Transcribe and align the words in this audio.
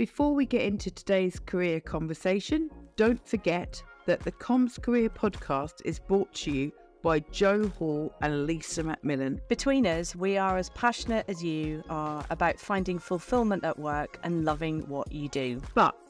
Before 0.00 0.34
we 0.34 0.46
get 0.46 0.62
into 0.62 0.90
today's 0.90 1.38
career 1.38 1.78
conversation, 1.78 2.70
don't 2.96 3.22
forget 3.28 3.82
that 4.06 4.20
the 4.20 4.32
Comms 4.32 4.80
Career 4.80 5.10
Podcast 5.10 5.82
is 5.84 5.98
brought 5.98 6.32
to 6.36 6.50
you 6.50 6.72
by 7.02 7.20
Jo 7.20 7.68
Hall 7.68 8.14
and 8.22 8.46
Lisa 8.46 8.82
Macmillan. 8.82 9.42
Between 9.50 9.86
us, 9.86 10.16
we 10.16 10.38
are 10.38 10.56
as 10.56 10.70
passionate 10.70 11.26
as 11.28 11.44
you 11.44 11.84
are 11.90 12.24
about 12.30 12.58
finding 12.58 12.98
fulfillment 12.98 13.62
at 13.62 13.78
work 13.78 14.18
and 14.22 14.46
loving 14.46 14.88
what 14.88 15.12
you 15.12 15.28
do. 15.28 15.60
But 15.74 16.00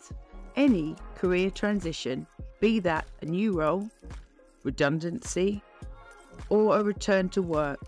any 0.54 0.94
career 1.16 1.50
transition, 1.50 2.28
be 2.60 2.78
that 2.78 3.08
a 3.22 3.24
new 3.24 3.58
role, 3.58 3.90
redundancy, 4.62 5.64
or 6.48 6.78
a 6.78 6.84
return 6.84 7.28
to 7.30 7.42
work, 7.42 7.80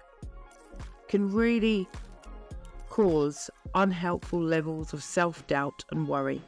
can 1.07 1.30
really 1.30 1.89
cause 2.89 3.48
unhelpful 3.75 4.41
levels 4.41 4.93
of 4.93 5.03
self 5.03 5.47
doubt 5.47 5.85
and 5.91 6.07
worry. 6.07 6.43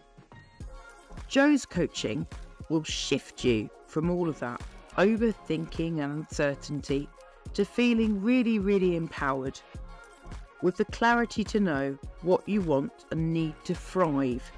Jo's 1.28 1.64
coaching 1.64 2.26
will 2.68 2.84
shift 2.84 3.44
you 3.44 3.70
from 3.86 4.10
all 4.10 4.28
of 4.28 4.38
that 4.40 4.60
overthinking 4.96 5.98
and 6.00 6.12
uncertainty 6.20 7.08
to 7.52 7.64
feeling 7.64 8.22
really, 8.22 8.58
really 8.58 8.96
empowered 8.96 9.58
with 10.62 10.76
the 10.76 10.84
clarity 10.86 11.44
to 11.44 11.60
know 11.60 11.98
what 12.22 12.48
you 12.48 12.60
want 12.60 12.92
and 13.10 13.32
need 13.32 13.54
to 13.64 13.74
thrive 13.74 14.50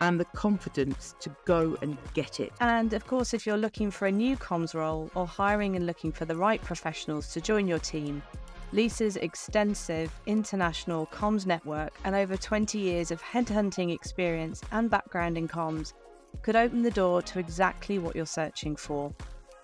and 0.00 0.18
the 0.18 0.24
confidence 0.24 1.14
to 1.20 1.30
go 1.44 1.76
and 1.82 1.96
get 2.14 2.40
it. 2.40 2.52
And 2.60 2.92
of 2.92 3.06
course, 3.06 3.34
if 3.34 3.46
you're 3.46 3.56
looking 3.56 3.90
for 3.90 4.06
a 4.06 4.12
new 4.12 4.36
comms 4.36 4.74
role 4.74 5.10
or 5.14 5.26
hiring 5.26 5.76
and 5.76 5.86
looking 5.86 6.10
for 6.10 6.24
the 6.24 6.34
right 6.34 6.60
professionals 6.62 7.32
to 7.34 7.40
join 7.40 7.68
your 7.68 7.78
team, 7.78 8.22
Lisa's 8.72 9.16
extensive 9.16 10.10
international 10.24 11.06
comms 11.06 11.44
network 11.44 11.92
and 12.04 12.14
over 12.14 12.38
20 12.38 12.78
years 12.78 13.10
of 13.10 13.20
headhunting 13.20 13.92
experience 13.92 14.62
and 14.72 14.88
background 14.88 15.36
in 15.36 15.46
comms 15.46 15.92
could 16.40 16.56
open 16.56 16.80
the 16.80 16.90
door 16.90 17.20
to 17.20 17.38
exactly 17.38 17.98
what 17.98 18.16
you're 18.16 18.24
searching 18.24 18.74
for. 18.74 19.12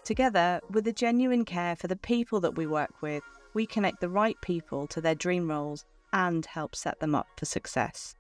Together, 0.04 0.60
with 0.70 0.86
a 0.88 0.92
genuine 0.92 1.46
care 1.46 1.74
for 1.74 1.86
the 1.86 1.96
people 1.96 2.38
that 2.40 2.56
we 2.56 2.66
work 2.66 3.00
with, 3.00 3.22
we 3.54 3.64
connect 3.64 4.00
the 4.00 4.10
right 4.10 4.36
people 4.42 4.86
to 4.86 5.00
their 5.00 5.14
dream 5.14 5.48
roles 5.48 5.86
and 6.12 6.44
help 6.44 6.76
set 6.76 7.00
them 7.00 7.14
up 7.14 7.28
for 7.38 7.46
success. 7.46 8.14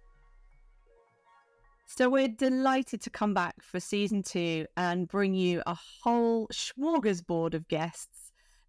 So, 1.84 2.08
we're 2.08 2.28
delighted 2.28 3.00
to 3.02 3.10
come 3.10 3.34
back 3.34 3.62
for 3.62 3.80
season 3.80 4.22
two 4.22 4.66
and 4.76 5.08
bring 5.08 5.34
you 5.34 5.62
a 5.66 5.74
whole 5.74 6.48
smorgasbord 6.48 7.54
of 7.54 7.68
guests 7.68 8.27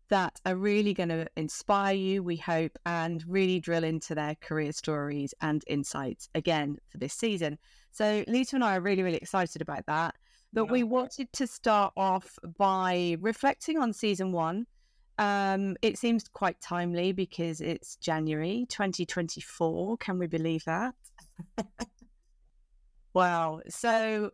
that 0.10 0.40
are 0.46 0.56
really 0.56 0.94
going 0.94 1.10
to 1.10 1.28
inspire 1.36 1.96
you, 1.96 2.24
we 2.24 2.36
hope, 2.36 2.78
and 2.86 3.24
really 3.28 3.60
drill 3.60 3.84
into 3.84 4.16
their 4.16 4.36
career 4.36 4.72
stories 4.72 5.34
and 5.42 5.64
insights 5.68 6.30
again 6.36 6.78
for 6.90 6.98
this 6.98 7.14
season. 7.14 7.58
So, 7.92 8.24
Lisa 8.28 8.56
and 8.56 8.64
I 8.64 8.78
are 8.78 8.82
really, 8.82 9.04
really 9.04 9.18
excited 9.18 9.62
about 9.62 9.86
that. 9.88 10.16
But 10.52 10.66
yeah. 10.66 10.72
we 10.72 10.84
wanted 10.84 11.32
to 11.34 11.48
start 11.48 11.94
off 11.96 12.38
by 12.58 13.18
reflecting 13.22 13.78
on 13.78 13.94
season 13.94 14.32
one. 14.32 14.66
Um, 15.20 15.76
it 15.82 15.98
seems 15.98 16.28
quite 16.28 16.60
timely 16.62 17.12
because 17.12 17.62
it's 17.62 17.98
January 17.98 18.66
2024. 18.70 19.98
Can 19.98 20.18
we 20.18 20.28
believe 20.28 20.64
that? 20.66 20.96
wow. 23.14 23.62
So, 23.68 24.32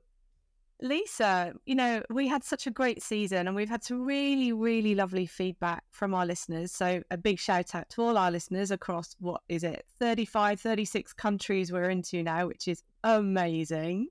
Lisa, 0.81 1.53
you 1.65 1.75
know, 1.75 2.03
we 2.09 2.27
had 2.27 2.43
such 2.43 2.67
a 2.67 2.71
great 2.71 3.01
season 3.01 3.47
and 3.47 3.55
we've 3.55 3.69
had 3.69 3.83
some 3.83 4.05
really, 4.05 4.51
really 4.51 4.93
lovely 4.93 5.25
feedback 5.25 5.83
from 5.91 6.13
our 6.13 6.25
listeners. 6.25 6.71
So, 6.71 7.01
a 7.09 7.17
big 7.17 7.39
shout 7.39 7.73
out 7.73 7.89
to 7.91 8.01
all 8.01 8.17
our 8.17 8.29
listeners 8.29 8.71
across 8.71 9.15
what 9.19 9.41
is 9.47 9.63
it, 9.63 9.85
35, 9.99 10.59
36 10.59 11.13
countries 11.13 11.71
we're 11.71 11.89
into 11.89 12.21
now, 12.23 12.47
which 12.47 12.67
is 12.67 12.83
amazing 13.03 14.07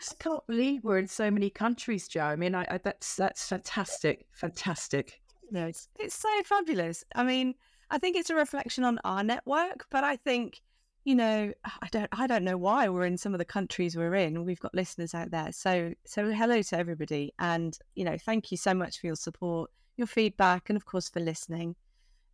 just 0.00 0.18
can't 0.18 0.46
believe 0.46 0.82
we're 0.82 0.98
in 0.98 1.06
so 1.06 1.30
many 1.30 1.50
countries, 1.50 2.08
Jo. 2.08 2.22
I 2.22 2.36
mean, 2.36 2.54
I, 2.54 2.66
I, 2.70 2.78
that's 2.78 3.16
that's 3.16 3.48
fantastic, 3.48 4.26
fantastic. 4.32 5.20
No, 5.50 5.66
it's 5.66 5.88
it's 5.98 6.14
so 6.14 6.28
fabulous. 6.44 7.04
I 7.14 7.22
mean, 7.22 7.54
I 7.90 7.98
think 7.98 8.16
it's 8.16 8.30
a 8.30 8.34
reflection 8.34 8.82
on 8.84 8.98
our 9.04 9.22
network, 9.22 9.86
but 9.90 10.02
I 10.02 10.16
think 10.16 10.60
you 11.04 11.14
know, 11.14 11.52
I 11.64 11.88
don't 11.90 12.08
I 12.12 12.26
don't 12.26 12.44
know 12.44 12.58
why 12.58 12.88
we're 12.88 13.06
in 13.06 13.16
some 13.16 13.34
of 13.34 13.38
the 13.38 13.44
countries 13.44 13.96
we're 13.96 14.14
in. 14.14 14.44
We've 14.44 14.60
got 14.60 14.74
listeners 14.74 15.14
out 15.14 15.30
there, 15.30 15.52
so 15.52 15.92
so 16.04 16.30
hello 16.30 16.62
to 16.62 16.78
everybody, 16.78 17.32
and 17.38 17.76
you 17.94 18.04
know, 18.04 18.16
thank 18.18 18.50
you 18.50 18.56
so 18.56 18.74
much 18.74 19.00
for 19.00 19.06
your 19.06 19.16
support, 19.16 19.70
your 19.96 20.06
feedback, 20.06 20.68
and 20.68 20.76
of 20.76 20.84
course 20.84 21.08
for 21.08 21.20
listening. 21.20 21.74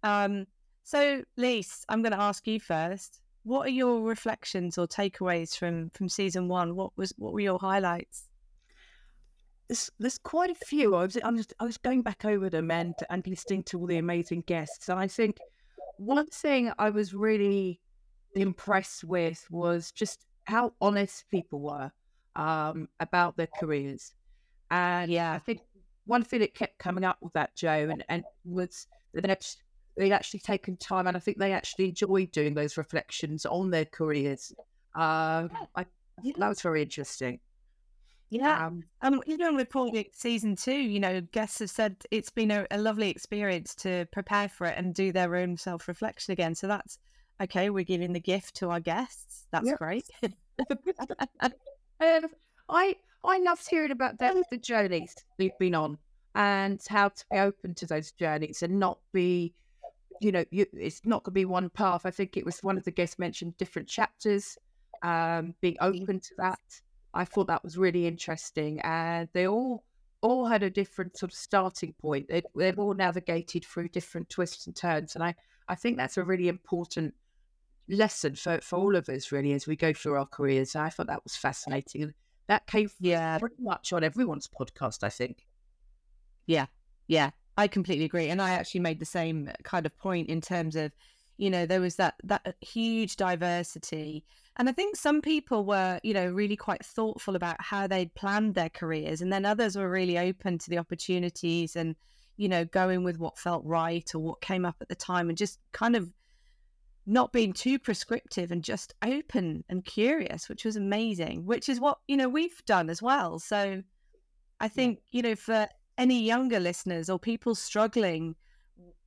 Um, 0.02 0.46
so, 0.82 1.22
Lise, 1.36 1.84
I'm 1.88 2.02
going 2.02 2.12
to 2.12 2.20
ask 2.20 2.46
you 2.46 2.60
first 2.60 3.20
what 3.46 3.68
are 3.68 3.70
your 3.70 4.02
reflections 4.02 4.76
or 4.76 4.88
takeaways 4.88 5.56
from 5.56 5.90
from 5.90 6.08
season 6.08 6.48
one? 6.48 6.74
What 6.74 6.90
was 6.96 7.14
what 7.16 7.32
were 7.32 7.40
your 7.40 7.60
highlights? 7.60 8.28
There's, 9.68 9.90
there's 9.98 10.18
quite 10.18 10.50
a 10.50 10.54
few. 10.54 10.96
I 10.96 11.02
was, 11.02 11.16
I 11.22 11.30
was 11.30 11.46
I 11.60 11.64
was 11.64 11.78
going 11.78 12.02
back 12.02 12.24
over 12.24 12.50
them 12.50 12.72
and 12.72 12.94
and 13.08 13.24
listening 13.24 13.62
to 13.64 13.78
all 13.78 13.86
the 13.86 13.98
amazing 13.98 14.42
guests, 14.48 14.88
and 14.88 14.98
I 14.98 15.06
think 15.06 15.38
one 15.98 16.26
thing 16.26 16.72
I 16.76 16.90
was 16.90 17.14
really 17.14 17.80
impressed 18.36 19.04
with 19.04 19.46
was 19.50 19.92
just 19.92 20.26
how 20.44 20.72
honest 20.80 21.24
people 21.30 21.60
were 21.60 21.90
um, 22.36 22.88
about 23.00 23.36
their 23.36 23.48
careers. 23.58 24.12
And 24.70 25.10
yeah, 25.10 25.32
I 25.32 25.38
think 25.38 25.60
one 26.06 26.22
thing 26.22 26.40
that 26.40 26.54
kept 26.54 26.78
coming 26.78 27.04
up 27.04 27.18
with 27.20 27.32
that, 27.34 27.56
Jo, 27.56 27.88
and, 27.90 28.04
and 28.08 28.24
was 28.44 28.86
next 29.14 29.62
they'd 29.96 30.12
actually 30.12 30.40
taken 30.40 30.76
time 30.76 31.06
and 31.06 31.16
I 31.16 31.20
think 31.20 31.38
they 31.38 31.52
actually 31.52 31.88
enjoyed 31.88 32.30
doing 32.30 32.54
those 32.54 32.76
reflections 32.76 33.46
on 33.46 33.70
their 33.70 33.86
careers. 33.86 34.52
Uh, 34.94 35.48
I, 35.74 35.86
that 36.38 36.48
was 36.48 36.60
very 36.60 36.82
interesting. 36.82 37.40
Yeah. 38.28 38.66
Um, 38.66 38.84
um, 39.02 39.22
even 39.26 39.56
with 39.56 39.70
Project 39.70 40.18
season 40.20 40.56
two, 40.56 40.76
you 40.76 41.00
know, 41.00 41.20
guests 41.20 41.60
have 41.60 41.70
said 41.70 41.96
it's 42.10 42.30
been 42.30 42.50
a, 42.50 42.66
a 42.70 42.78
lovely 42.78 43.08
experience 43.08 43.74
to 43.76 44.06
prepare 44.12 44.48
for 44.48 44.66
it 44.66 44.76
and 44.76 44.94
do 44.94 45.12
their 45.12 45.36
own 45.36 45.56
self 45.56 45.86
reflection 45.88 46.32
again. 46.32 46.54
So 46.54 46.66
that's 46.66 46.98
okay. 47.42 47.70
We're 47.70 47.84
giving 47.84 48.12
the 48.12 48.20
gift 48.20 48.56
to 48.56 48.70
our 48.70 48.80
guests. 48.80 49.46
That's 49.52 49.66
yep. 49.66 49.78
great. 49.78 50.08
um, 50.22 52.26
I 52.68 52.96
I 53.24 53.38
loved 53.38 53.68
hearing 53.68 53.90
about 53.90 54.18
the, 54.18 54.44
the 54.50 54.58
journeys 54.58 55.14
we've 55.38 55.58
been 55.58 55.74
on 55.74 55.98
and 56.34 56.80
how 56.88 57.08
to 57.08 57.24
be 57.30 57.38
open 57.38 57.74
to 57.74 57.86
those 57.86 58.12
journeys 58.12 58.62
and 58.62 58.78
not 58.78 58.98
be 59.12 59.54
you 60.20 60.32
know, 60.32 60.44
you, 60.50 60.66
it's 60.72 61.02
not 61.04 61.24
going 61.24 61.32
to 61.32 61.40
be 61.40 61.44
one 61.44 61.70
path. 61.70 62.02
I 62.04 62.10
think 62.10 62.36
it 62.36 62.44
was 62.44 62.60
one 62.60 62.76
of 62.76 62.84
the 62.84 62.90
guests 62.90 63.18
mentioned 63.18 63.56
different 63.56 63.88
chapters, 63.88 64.56
um, 65.02 65.54
being 65.60 65.76
open 65.80 66.20
to 66.20 66.34
that. 66.38 66.58
I 67.14 67.24
thought 67.24 67.46
that 67.48 67.64
was 67.64 67.78
really 67.78 68.06
interesting, 68.06 68.80
and 68.80 69.28
they 69.32 69.46
all 69.46 69.84
all 70.22 70.46
had 70.46 70.62
a 70.62 70.70
different 70.70 71.16
sort 71.16 71.32
of 71.32 71.38
starting 71.38 71.94
point. 72.00 72.28
They, 72.28 72.42
they've 72.54 72.78
all 72.78 72.94
navigated 72.94 73.64
through 73.64 73.88
different 73.88 74.28
twists 74.28 74.66
and 74.66 74.76
turns, 74.76 75.14
and 75.14 75.24
I 75.24 75.34
I 75.68 75.74
think 75.74 75.96
that's 75.96 76.16
a 76.16 76.24
really 76.24 76.48
important 76.48 77.14
lesson 77.88 78.34
for 78.34 78.60
for 78.60 78.78
all 78.78 78.96
of 78.96 79.08
us 79.08 79.30
really 79.32 79.52
as 79.52 79.66
we 79.66 79.76
go 79.76 79.92
through 79.92 80.14
our 80.14 80.26
careers. 80.26 80.76
I 80.76 80.90
thought 80.90 81.06
that 81.06 81.24
was 81.24 81.36
fascinating. 81.36 82.02
And 82.02 82.14
That 82.48 82.66
came 82.66 82.90
yeah 83.00 83.38
pretty 83.38 83.56
much 83.60 83.92
on 83.92 84.04
everyone's 84.04 84.48
podcast. 84.48 85.02
I 85.02 85.08
think. 85.08 85.46
Yeah, 86.46 86.66
yeah, 87.08 87.30
I 87.56 87.68
completely 87.68 88.04
agree. 88.04 88.28
And 88.28 88.40
I 88.40 88.50
actually 88.50 88.80
made 88.80 89.00
the 89.00 89.04
same 89.06 89.50
kind 89.64 89.86
of 89.86 89.96
point 89.96 90.28
in 90.28 90.40
terms 90.40 90.76
of, 90.76 90.92
you 91.38 91.50
know, 91.50 91.66
there 91.66 91.80
was 91.80 91.96
that 91.96 92.14
that 92.24 92.42
uh, 92.44 92.52
huge 92.60 93.16
diversity. 93.16 94.24
And 94.58 94.68
I 94.68 94.72
think 94.72 94.96
some 94.96 95.20
people 95.20 95.64
were, 95.64 96.00
you 96.02 96.14
know, 96.14 96.28
really 96.28 96.56
quite 96.56 96.84
thoughtful 96.84 97.36
about 97.36 97.56
how 97.60 97.86
they'd 97.86 98.14
planned 98.14 98.54
their 98.54 98.70
careers. 98.70 99.20
And 99.20 99.30
then 99.32 99.44
others 99.44 99.76
were 99.76 99.90
really 99.90 100.18
open 100.18 100.58
to 100.58 100.70
the 100.70 100.78
opportunities 100.78 101.76
and, 101.76 101.94
you 102.38 102.48
know, 102.48 102.64
going 102.64 103.04
with 103.04 103.18
what 103.18 103.38
felt 103.38 103.64
right 103.66 104.10
or 104.14 104.20
what 104.20 104.40
came 104.40 104.64
up 104.64 104.76
at 104.80 104.88
the 104.88 104.94
time 104.94 105.28
and 105.28 105.36
just 105.36 105.58
kind 105.72 105.94
of 105.94 106.10
not 107.06 107.32
being 107.32 107.52
too 107.52 107.78
prescriptive 107.78 108.50
and 108.50 108.64
just 108.64 108.94
open 109.04 109.64
and 109.68 109.84
curious, 109.84 110.48
which 110.48 110.64
was 110.64 110.76
amazing, 110.76 111.46
which 111.46 111.68
is 111.68 111.78
what, 111.78 111.98
you 112.08 112.16
know, 112.16 112.28
we've 112.28 112.64
done 112.66 112.90
as 112.90 113.00
well. 113.00 113.38
So 113.38 113.82
I 114.60 114.68
think, 114.68 115.00
you 115.12 115.22
know, 115.22 115.36
for 115.36 115.68
any 115.98 116.22
younger 116.22 116.58
listeners 116.58 117.08
or 117.08 117.18
people 117.18 117.54
struggling 117.54 118.34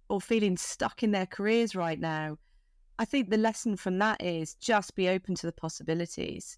or 0.08 0.22
feeling 0.22 0.58
stuck 0.58 1.04
in 1.04 1.12
their 1.12 1.26
careers 1.26 1.76
right 1.76 2.00
now, 2.00 2.38
I 2.98 3.06
think 3.06 3.30
the 3.30 3.38
lesson 3.38 3.76
from 3.76 4.00
that 4.00 4.22
is 4.22 4.56
just 4.56 4.96
be 4.96 5.10
open 5.10 5.36
to 5.36 5.46
the 5.46 5.54
possibilities. 5.54 6.58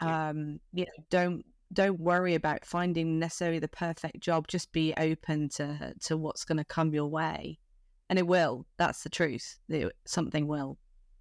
Yeah. 0.00 0.28
Um, 0.30 0.60
you 0.72 0.84
know, 0.84 1.04
don't 1.10 1.44
don't 1.72 2.00
worry 2.00 2.34
about 2.34 2.64
finding 2.64 3.18
necessarily 3.18 3.58
the 3.58 3.68
perfect 3.68 4.20
job. 4.20 4.46
Just 4.46 4.72
be 4.72 4.92
open 4.96 5.48
to 5.50 5.94
to 6.00 6.16
what's 6.16 6.44
going 6.44 6.58
to 6.58 6.64
come 6.64 6.92
your 6.92 7.06
way, 7.06 7.58
and 8.12 8.18
it 8.18 8.26
will. 8.26 8.66
That's 8.76 9.02
the 9.04 9.08
truth. 9.08 9.58
It, 9.70 9.90
something 10.04 10.46
will. 10.46 10.76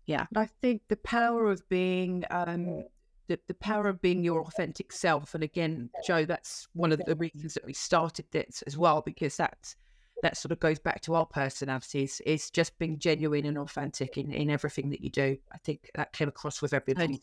Yeah. 0.07 0.25
I 0.35 0.49
think 0.61 0.81
the 0.89 0.97
power 0.97 1.49
of 1.49 1.61
being 1.69 2.25
um, 2.29 2.83
the, 3.29 3.39
the 3.47 3.53
power 3.53 3.87
of 3.87 4.01
being 4.01 4.25
your 4.25 4.41
authentic 4.41 4.91
self. 4.91 5.33
And 5.33 5.41
again, 5.41 5.89
Jo, 6.05 6.25
that's 6.25 6.67
one 6.73 6.91
of 6.91 6.99
the 7.05 7.15
reasons 7.15 7.53
that 7.53 7.65
we 7.65 7.71
started 7.71 8.25
this 8.31 8.61
as 8.67 8.77
well, 8.77 9.01
because 9.05 9.37
that's 9.37 9.77
that 10.21 10.35
sort 10.35 10.51
of 10.51 10.59
goes 10.59 10.79
back 10.79 10.99
to 11.03 11.15
our 11.15 11.25
personalities 11.25 12.21
is 12.25 12.51
just 12.51 12.77
being 12.77 12.99
genuine 12.99 13.45
and 13.45 13.57
authentic 13.57 14.17
in, 14.17 14.33
in 14.33 14.49
everything 14.49 14.89
that 14.89 14.99
you 14.99 15.11
do. 15.11 15.37
I 15.53 15.59
think 15.59 15.91
that 15.95 16.11
came 16.11 16.27
across 16.27 16.61
with 16.61 16.73
everything. 16.73 17.17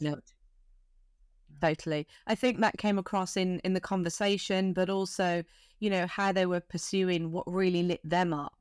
totally. 1.61 2.07
I 2.27 2.35
think 2.37 2.61
that 2.61 2.79
came 2.79 2.99
across 2.99 3.37
in 3.37 3.59
in 3.65 3.75
the 3.75 3.81
conversation, 3.81 4.73
but 4.73 4.89
also, 4.89 5.45
you 5.79 5.91
know, 5.91 6.07
how 6.07 6.33
they 6.33 6.47
were 6.47 6.61
pursuing 6.61 7.33
what 7.33 7.45
really 7.47 7.83
lit 7.83 8.01
them 8.03 8.33
up. 8.33 8.55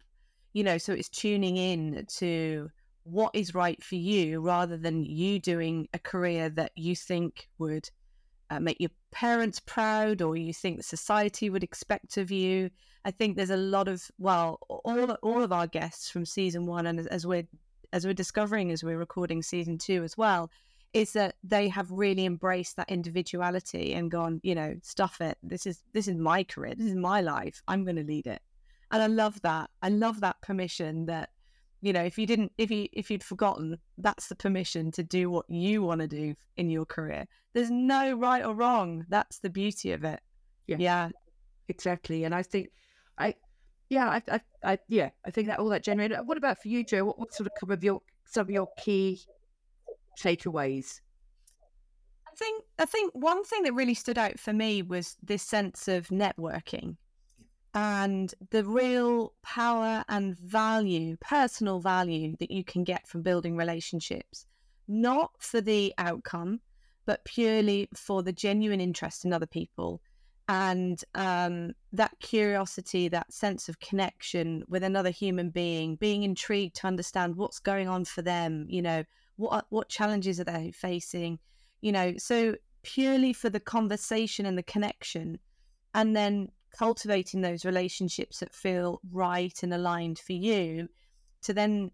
You 0.57 0.63
know, 0.63 0.79
so 0.79 0.91
it's 0.93 1.07
tuning 1.23 1.57
in 1.57 2.07
to 2.17 2.71
what 3.03 3.29
is 3.35 3.53
right 3.53 3.81
for 3.83 3.93
you 3.93 4.41
rather 4.41 4.75
than 4.75 5.05
you 5.05 5.39
doing 5.39 5.87
a 5.93 5.99
career 5.99 6.49
that 6.49 6.71
you 6.75 6.95
think 6.95 7.47
would 7.59 7.87
uh, 8.49 8.59
make 8.59 8.79
your 8.79 8.89
parents 9.11 9.59
proud 9.59 10.23
or 10.23 10.35
you 10.35 10.53
think 10.53 10.83
society 10.83 11.51
would 11.51 11.63
expect 11.63 12.17
of 12.17 12.31
you. 12.31 12.71
I 13.05 13.11
think 13.11 13.37
there's 13.37 13.51
a 13.51 13.65
lot 13.75 13.87
of 13.87 14.09
well, 14.17 14.57
all 14.67 15.11
all 15.21 15.43
of 15.43 15.51
our 15.51 15.67
guests 15.67 16.09
from 16.09 16.25
season 16.25 16.65
one, 16.65 16.87
and 16.87 16.99
as, 16.99 17.05
as 17.05 17.27
we're 17.27 17.47
as 17.93 18.05
we're 18.07 18.13
discovering 18.23 18.71
as 18.71 18.83
we're 18.83 18.97
recording 18.97 19.43
season 19.43 19.77
two 19.77 20.03
as 20.03 20.17
well, 20.17 20.49
is 20.91 21.13
that 21.13 21.35
they 21.43 21.69
have 21.69 21.91
really 21.91 22.25
embraced 22.25 22.77
that 22.77 22.89
individuality 22.89 23.93
and 23.93 24.09
gone, 24.09 24.39
you 24.41 24.55
know, 24.55 24.75
stuff 24.81 25.21
it. 25.21 25.37
This 25.43 25.67
is 25.67 25.83
this 25.93 26.07
is 26.07 26.15
my 26.15 26.43
career. 26.43 26.73
This 26.75 26.87
is 26.87 26.95
my 26.95 27.21
life. 27.21 27.61
I'm 27.67 27.83
going 27.83 27.97
to 27.97 28.03
lead 28.03 28.25
it, 28.25 28.41
and 28.91 29.01
I 29.01 29.07
love 29.07 29.41
that. 29.41 29.69
I 29.81 29.89
love 29.89 30.21
that 30.21 30.41
permission 30.41 31.05
that 31.07 31.29
you 31.81 31.93
know 31.93 32.03
if 32.03 32.17
you 32.17 32.25
didn't 32.25 32.51
if 32.57 32.71
you 32.71 32.87
if 32.93 33.11
you'd 33.11 33.23
forgotten 33.23 33.77
that's 33.99 34.27
the 34.27 34.35
permission 34.35 34.91
to 34.91 35.03
do 35.03 35.29
what 35.29 35.45
you 35.47 35.83
want 35.83 36.01
to 36.01 36.07
do 36.07 36.35
in 36.55 36.69
your 36.69 36.85
career. 36.85 37.25
There's 37.53 37.71
no 37.71 38.13
right 38.13 38.43
or 38.43 38.55
wrong. 38.55 39.05
That's 39.09 39.39
the 39.39 39.49
beauty 39.49 39.91
of 39.91 40.03
it. 40.03 40.19
Yeah, 40.67 40.77
yeah. 40.79 41.09
exactly. 41.67 42.23
And 42.23 42.33
i 42.33 42.43
think 42.43 42.69
i 43.17 43.33
yeah 43.89 44.09
I, 44.09 44.21
I, 44.31 44.41
I 44.63 44.77
yeah 44.87 45.09
i 45.25 45.31
think 45.31 45.47
that 45.47 45.59
all 45.59 45.69
that 45.69 45.83
generated 45.83 46.17
what 46.25 46.37
about 46.37 46.61
for 46.61 46.67
you 46.67 46.83
Jo 46.83 47.05
what, 47.05 47.19
what 47.19 47.33
sort 47.33 47.47
of 47.47 47.53
come 47.59 47.71
of 47.71 47.83
your 47.83 48.01
some 48.25 48.41
of 48.41 48.49
your 48.49 48.67
key 48.77 49.21
takeaways? 50.19 50.99
I 52.27 52.35
think 52.35 52.63
i 52.79 52.85
think 52.85 53.13
one 53.13 53.43
thing 53.43 53.63
that 53.63 53.73
really 53.73 53.93
stood 53.93 54.17
out 54.17 54.39
for 54.39 54.53
me 54.53 54.81
was 54.81 55.15
this 55.23 55.43
sense 55.43 55.87
of 55.87 56.07
networking 56.09 56.97
and 57.77 58.33
the 58.49 58.63
real 58.63 59.33
power 59.43 60.03
and 60.09 60.35
value, 60.39 61.15
personal 61.21 61.79
value 61.79 62.35
that 62.39 62.49
you 62.49 62.63
can 62.63 62.83
get 62.83 63.07
from 63.07 63.21
building 63.21 63.55
relationships, 63.55 64.47
not 64.87 65.29
for 65.37 65.61
the 65.61 65.93
outcome, 65.99 66.59
but 67.05 67.23
purely 67.23 67.87
for 67.93 68.23
the 68.23 68.33
genuine 68.33 68.81
interest 68.81 69.25
in 69.25 69.31
other 69.31 69.45
people 69.45 70.01
and 70.49 71.03
um, 71.13 71.73
that 71.93 72.19
curiosity, 72.19 73.09
that 73.09 73.31
sense 73.31 73.69
of 73.69 73.79
connection 73.79 74.63
with 74.67 74.81
another 74.81 75.11
human 75.11 75.51
being, 75.51 75.97
being 75.97 76.23
intrigued 76.23 76.77
to 76.77 76.87
understand 76.87 77.35
what's 77.35 77.59
going 77.59 77.87
on 77.87 78.05
for 78.05 78.23
them, 78.23 78.65
you 78.67 78.81
know, 78.81 79.03
what 79.35 79.67
what 79.69 79.87
challenges 79.87 80.39
are 80.39 80.45
they 80.45 80.71
facing, 80.71 81.37
you 81.81 81.91
know, 81.91 82.15
so 82.17 82.55
purely 82.81 83.33
for 83.33 83.51
the 83.51 83.59
conversation 83.59 84.47
and 84.47 84.57
the 84.57 84.63
connection, 84.63 85.37
and 85.93 86.15
then 86.15 86.49
cultivating 86.71 87.41
those 87.41 87.65
relationships 87.65 88.39
that 88.39 88.53
feel 88.53 88.99
right 89.11 89.61
and 89.63 89.73
aligned 89.73 90.19
for 90.19 90.33
you 90.33 90.87
to 91.41 91.53
then 91.53 91.91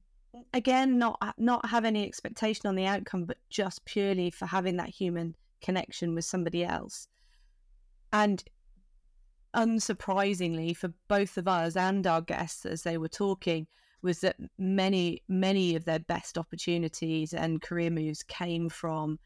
again 0.53 0.97
not 0.97 1.19
not 1.37 1.65
have 1.69 1.85
any 1.85 2.05
expectation 2.05 2.67
on 2.67 2.75
the 2.75 2.85
outcome 2.85 3.25
but 3.25 3.37
just 3.49 3.85
purely 3.85 4.29
for 4.29 4.45
having 4.45 4.77
that 4.77 4.89
human 4.89 5.35
connection 5.61 6.13
with 6.15 6.25
somebody 6.25 6.63
else. 6.63 7.07
And 8.11 8.43
unsurprisingly 9.55 10.75
for 10.75 10.93
both 11.07 11.37
of 11.37 11.47
us 11.47 11.75
and 11.75 12.05
our 12.07 12.21
guests 12.21 12.65
as 12.65 12.83
they 12.83 12.97
were 12.97 13.07
talking 13.07 13.67
was 14.01 14.19
that 14.21 14.35
many 14.57 15.23
many 15.27 15.75
of 15.75 15.85
their 15.85 15.99
best 15.99 16.37
opportunities 16.37 17.33
and 17.33 17.61
career 17.61 17.89
moves 17.89 18.23
came 18.23 18.67
from 18.67 19.19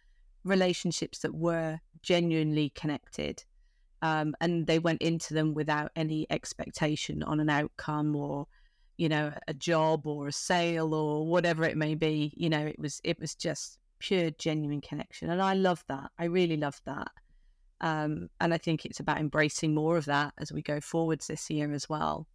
relationships 0.44 1.19
that 1.19 1.33
were 1.33 1.79
genuinely 2.01 2.69
connected 2.75 3.44
um, 4.01 4.35
and 4.41 4.67
they 4.67 4.79
went 4.79 5.01
into 5.01 5.33
them 5.33 5.53
without 5.53 5.91
any 5.95 6.27
expectation 6.29 7.23
on 7.23 7.39
an 7.39 7.49
outcome 7.49 8.15
or 8.15 8.47
you 8.97 9.09
know 9.09 9.31
a 9.47 9.53
job 9.53 10.07
or 10.07 10.27
a 10.27 10.31
sale 10.31 10.94
or 10.94 11.25
whatever 11.25 11.63
it 11.63 11.77
may 11.77 11.95
be 11.95 12.33
you 12.35 12.49
know 12.49 12.65
it 12.65 12.79
was 12.79 12.99
it 13.03 13.19
was 13.19 13.35
just 13.35 13.77
pure 13.99 14.31
genuine 14.31 14.81
connection 14.81 15.29
and 15.29 15.41
i 15.41 15.53
love 15.53 15.83
that 15.88 16.09
i 16.19 16.25
really 16.25 16.57
love 16.57 16.79
that 16.85 17.11
um, 17.81 18.27
and 18.39 18.53
i 18.53 18.57
think 18.57 18.85
it's 18.85 18.99
about 18.99 19.19
embracing 19.19 19.73
more 19.73 19.97
of 19.97 20.05
that 20.05 20.33
as 20.39 20.51
we 20.51 20.61
go 20.61 20.79
forwards 20.79 21.27
this 21.27 21.49
year 21.49 21.71
as 21.73 21.88
well. 21.88 22.27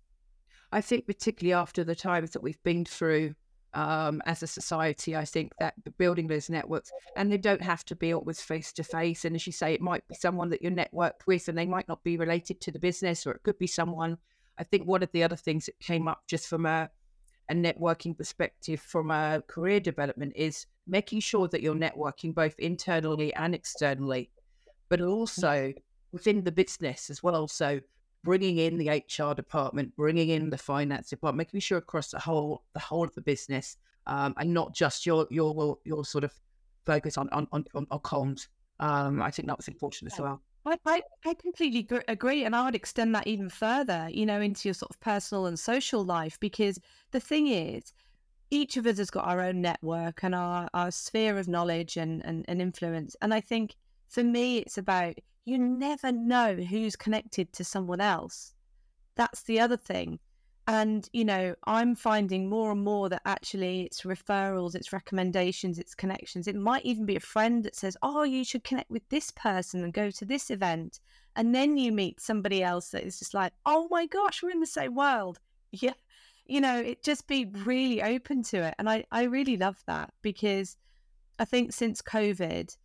I 0.73 0.81
think 0.81 1.07
particularly 1.07 1.53
after 1.53 1.85
the 1.85 1.95
times 1.95 2.31
that 2.31 2.43
we've 2.43 2.63
been 2.63 2.87
through 2.87 3.35
um, 3.75 4.23
as 4.27 4.43
a 4.43 4.47
society. 4.47 5.17
I 5.17 5.25
think 5.25 5.53
that 5.59 5.75
building 5.99 6.27
those 6.27 6.51
networks, 6.51 6.91
and 7.17 7.31
they 7.31 7.39
don't 7.39 7.63
have 7.63 7.85
to 7.87 7.97
be 7.97 8.13
always 8.13 8.41
face 8.41 8.73
to 8.75 8.85
face. 8.85 9.25
And 9.25 9.35
as 9.35 9.47
you 9.47 9.53
say, 9.53 9.73
it 9.75 9.81
might 9.81 10.07
be 10.09 10.15
someone 10.15 10.51
that 10.51 10.63
you're 10.63 10.73
networked 10.73 11.27
with, 11.27 11.49
and 11.49 11.57
they 11.57 11.67
might 11.67 11.89
not 11.89 12.03
be 12.05 12.17
related 12.17 12.61
to 12.63 12.73
the 12.73 12.79
business, 12.79 13.27
or 13.27 13.33
it 13.33 13.43
could 13.43 13.59
be 13.59 13.67
someone. 13.67 14.19
I 14.59 14.65
think 14.65 14.87
one 14.87 15.03
of 15.03 15.11
the 15.13 15.25
other 15.25 15.37
things 15.37 15.67
that 15.67 15.79
came 15.81 16.09
up 16.09 16.23
just 16.27 16.47
from 16.47 16.67
a, 16.67 16.91
a 17.49 17.55
networking 17.55 18.17
perspective, 18.17 18.81
from 18.81 19.11
a 19.11 19.43
career 19.47 19.81
development, 19.81 20.33
is 20.37 20.67
making 20.87 21.21
sure 21.21 21.49
that 21.49 21.63
you're 21.63 21.75
networking 21.75 22.35
both 22.35 22.59
internally 22.59 23.35
and 23.35 23.55
externally, 23.55 24.31
but 24.89 25.01
also 25.01 25.73
within 26.13 26.45
the 26.45 26.53
business 26.53 27.09
as 27.09 27.23
well. 27.23 27.49
So 27.49 27.81
bringing 28.25 28.59
in 28.59 28.79
the 28.79 28.89
HR 28.89 29.35
department, 29.35 29.95
bringing 29.97 30.29
in 30.29 30.51
the 30.51 30.59
finance 30.59 31.11
department, 31.11 31.49
making 31.49 31.61
sure 31.61 31.79
across 31.79 32.11
the 32.11 32.19
whole 32.19 32.63
the 32.73 32.81
whole 32.81 33.05
of 33.05 33.15
the 33.15 33.21
business, 33.21 33.77
um, 34.07 34.35
and 34.37 34.53
not 34.53 34.75
just 34.75 35.07
your 35.07 35.27
your 35.31 35.79
your 35.85 36.05
sort 36.05 36.25
of 36.25 36.33
focus 36.85 37.19
on 37.19 37.29
on 37.31 37.47
on, 37.53 37.65
on 37.75 37.87
comms. 38.01 38.49
Um, 38.81 39.23
I 39.23 39.31
think 39.31 39.49
that 39.49 39.57
was 39.57 39.69
important 39.69 40.13
as 40.13 40.19
well. 40.19 40.41
I, 40.65 40.77
I, 40.87 41.03
I 41.25 41.35
completely 41.35 41.87
agree. 42.09 42.45
And 42.45 42.55
I 42.55 42.65
would 42.65 42.75
extend 42.75 43.15
that 43.15 43.27
even 43.27 43.49
further, 43.49 44.09
you 44.11 44.27
know, 44.27 44.41
into 44.41 44.69
your 44.69 44.75
sort 44.75 44.91
of 44.91 45.01
personal 45.01 45.47
and 45.47 45.59
social 45.59 46.05
life, 46.05 46.39
because 46.41 46.79
the 47.11 47.21
thing 47.21 47.49
is, 47.49 47.93
each 48.51 48.77
of 48.77 48.87
us 48.87 48.99
has 48.99 49.11
got 49.11 49.27
our 49.27 49.41
own 49.41 49.61
network 49.61 50.23
and 50.23 50.35
our, 50.35 50.69
our 50.75 50.91
sphere 50.91 51.39
of 51.39 51.49
knowledge 51.49 51.97
and, 51.97 52.25
and, 52.25 52.45
and 52.49 52.61
influence. 52.61 53.17
And 53.23 53.33
I 53.33 53.41
think 53.41 53.77
for 54.09 54.23
me, 54.23 54.59
it's 54.59 54.79
about 54.79 55.15
you 55.45 55.59
never 55.59 56.13
know 56.13 56.55
who's 56.55 56.97
connected 56.97 57.53
to 57.53 57.65
someone 57.65 58.01
else. 58.01 58.55
That's 59.17 59.43
the 59.43 59.61
other 59.61 59.77
thing. 59.77 60.19
And, 60.69 61.09
you 61.13 61.25
know, 61.25 61.57
I'm 61.65 61.97
finding 61.97 62.49
more 62.49 62.71
and 62.71 62.85
more 62.85 63.09
that 63.09 63.23
actually 63.25 63.83
it's 63.83 64.03
referrals, 64.03 64.77
it's 64.77 64.93
recommendations, 64.93 65.79
it's 65.79 65.95
connections. 65.95 66.47
It 66.47 66.55
might 66.55 66.85
even 66.85 67.05
be 67.05 67.17
a 67.17 67.21
friend 67.21 67.65
that 67.65 67.75
says, 67.75 67.97
Oh, 68.01 68.23
you 68.23 68.45
should 68.45 68.63
connect 68.63 68.89
with 68.89 69.09
this 69.09 69.33
person 69.33 69.83
and 69.83 69.93
go 69.93 70.11
to 70.13 70.25
this 70.25 70.51
event. 70.51 71.01
And 71.35 71.53
then 71.53 71.77
you 71.77 71.91
meet 71.91 72.21
somebody 72.21 72.63
else 72.63 72.91
that 72.91 73.03
is 73.03 73.19
just 73.19 73.35
like, 73.35 73.53
Oh 73.67 73.89
my 73.91 74.07
gosh, 74.07 74.43
we're 74.43 74.51
in 74.51 74.61
the 74.61 74.67
same 74.67 74.95
world. 74.95 75.39
Yeah. 75.75 75.95
You 76.45 76.61
know, 76.61 76.81
it 76.81 77.03
just 77.03 77.27
be 77.27 77.47
really 77.47 78.03
open 78.03 78.43
to 78.45 78.59
it. 78.59 78.75
And 78.79 78.91
I, 78.91 79.05
I 79.11 79.23
really 79.23 79.57
love 79.57 79.83
that 79.87 80.13
because 80.21 80.77
I 81.39 81.47
think 81.47 81.73
since 81.73 82.03
COVID, 82.03 82.77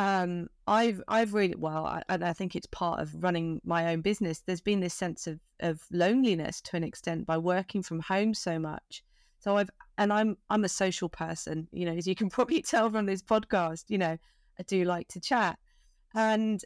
um, 0.00 0.48
I've 0.66 1.02
I've 1.08 1.34
really 1.34 1.56
well, 1.58 2.00
and 2.08 2.24
I 2.24 2.32
think 2.32 2.56
it's 2.56 2.66
part 2.66 3.00
of 3.00 3.22
running 3.22 3.60
my 3.64 3.92
own 3.92 4.00
business. 4.00 4.38
There's 4.38 4.62
been 4.62 4.80
this 4.80 4.94
sense 4.94 5.26
of 5.26 5.38
of 5.60 5.82
loneliness 5.92 6.62
to 6.62 6.76
an 6.76 6.84
extent 6.84 7.26
by 7.26 7.36
working 7.36 7.82
from 7.82 8.00
home 8.00 8.32
so 8.32 8.58
much. 8.58 9.04
So 9.40 9.58
I've 9.58 9.68
and 9.98 10.10
I'm 10.10 10.38
I'm 10.48 10.64
a 10.64 10.70
social 10.70 11.10
person, 11.10 11.68
you 11.70 11.84
know, 11.84 11.92
as 11.92 12.06
you 12.06 12.14
can 12.14 12.30
probably 12.36 12.62
tell 12.62 12.90
from 12.90 13.04
this 13.04 13.22
podcast. 13.22 13.84
You 13.88 13.98
know, 13.98 14.16
I 14.58 14.62
do 14.66 14.84
like 14.84 15.08
to 15.08 15.20
chat, 15.20 15.58
and 16.14 16.64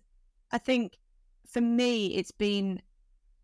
I 0.52 0.58
think 0.58 0.96
for 1.44 1.60
me, 1.60 2.14
it's 2.14 2.30
been 2.30 2.82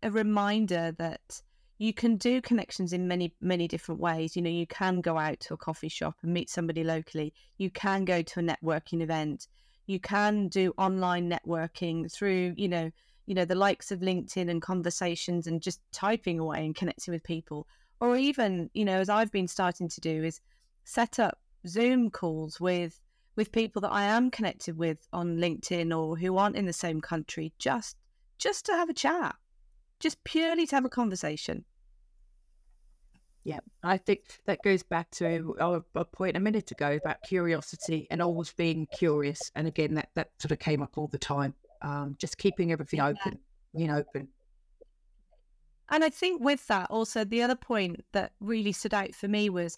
a 0.03 0.09
reminder 0.09 0.95
that 0.99 1.41
you 1.79 1.91
can 1.93 2.15
do 2.15 2.39
connections 2.39 2.93
in 2.93 3.09
many 3.09 3.33
many 3.41 3.67
different 3.67 3.99
ways 3.99 4.35
you 4.35 4.41
know 4.41 4.49
you 4.49 4.67
can 4.67 5.01
go 5.01 5.17
out 5.17 5.39
to 5.39 5.53
a 5.53 5.57
coffee 5.57 5.89
shop 5.89 6.15
and 6.21 6.33
meet 6.33 6.49
somebody 6.49 6.83
locally 6.83 7.33
you 7.57 7.69
can 7.71 8.05
go 8.05 8.21
to 8.21 8.39
a 8.39 8.43
networking 8.43 9.01
event 9.01 9.47
you 9.87 9.99
can 9.99 10.47
do 10.47 10.73
online 10.77 11.29
networking 11.29 12.11
through 12.11 12.53
you 12.57 12.67
know 12.67 12.91
you 13.25 13.35
know 13.35 13.45
the 13.45 13.55
likes 13.55 13.91
of 13.91 13.99
linkedin 13.99 14.49
and 14.49 14.61
conversations 14.61 15.47
and 15.47 15.61
just 15.61 15.81
typing 15.91 16.39
away 16.39 16.65
and 16.65 16.75
connecting 16.75 17.13
with 17.13 17.23
people. 17.23 17.67
Or 17.99 18.17
even 18.17 18.69
you 18.73 18.83
know 18.83 18.99
as 18.99 19.09
i've 19.09 19.31
been 19.31 19.47
starting 19.47 19.87
to 19.87 20.01
do 20.01 20.23
is 20.23 20.41
set 20.83 21.19
up 21.19 21.39
zoom 21.67 22.09
calls 22.09 22.59
with 22.59 22.99
with 23.35 23.51
people 23.51 23.79
that 23.83 23.91
i 23.91 24.03
am 24.03 24.31
connected 24.31 24.75
with 24.75 25.07
on 25.13 25.37
linkedin 25.37 25.95
or 25.95 26.17
who 26.17 26.35
aren't 26.37 26.55
in 26.55 26.65
the 26.65 26.73
same 26.73 26.99
country 26.99 27.53
just 27.59 27.97
just 28.41 28.65
to 28.65 28.73
have 28.73 28.89
a 28.89 28.93
chat. 28.93 29.35
Just 29.99 30.23
purely 30.23 30.65
to 30.65 30.75
have 30.75 30.83
a 30.83 30.89
conversation 30.89 31.63
yeah, 33.43 33.59
I 33.83 33.97
think 33.97 34.21
that 34.45 34.61
goes 34.63 34.83
back 34.83 35.09
to 35.11 35.55
our, 35.59 35.83
our, 35.95 36.05
point 36.05 36.37
a 36.37 36.39
minute 36.39 36.71
ago 36.71 36.99
about 37.01 37.23
curiosity 37.23 38.07
and 38.11 38.21
always 38.21 38.53
being 38.53 38.87
curious. 38.93 39.51
And 39.55 39.67
again, 39.67 39.95
that, 39.95 40.09
that 40.15 40.29
sort 40.39 40.51
of 40.51 40.59
came 40.59 40.83
up 40.83 40.97
all 40.97 41.07
the 41.07 41.17
time. 41.17 41.55
Um, 41.81 42.15
just 42.19 42.37
keeping 42.37 42.71
everything 42.71 42.99
yeah. 42.99 43.07
open, 43.07 43.39
you 43.73 43.87
know, 43.87 43.97
open. 43.97 44.27
And 45.89 46.03
I 46.03 46.09
think 46.09 46.43
with 46.43 46.67
that, 46.67 46.91
also 46.91 47.25
the 47.25 47.41
other 47.41 47.55
point 47.55 48.05
that 48.11 48.33
really 48.39 48.71
stood 48.71 48.93
out 48.93 49.15
for 49.15 49.27
me 49.27 49.49
was 49.49 49.77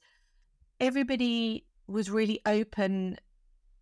everybody 0.81 1.65
was 1.87 2.09
really 2.09 2.41
open 2.45 3.17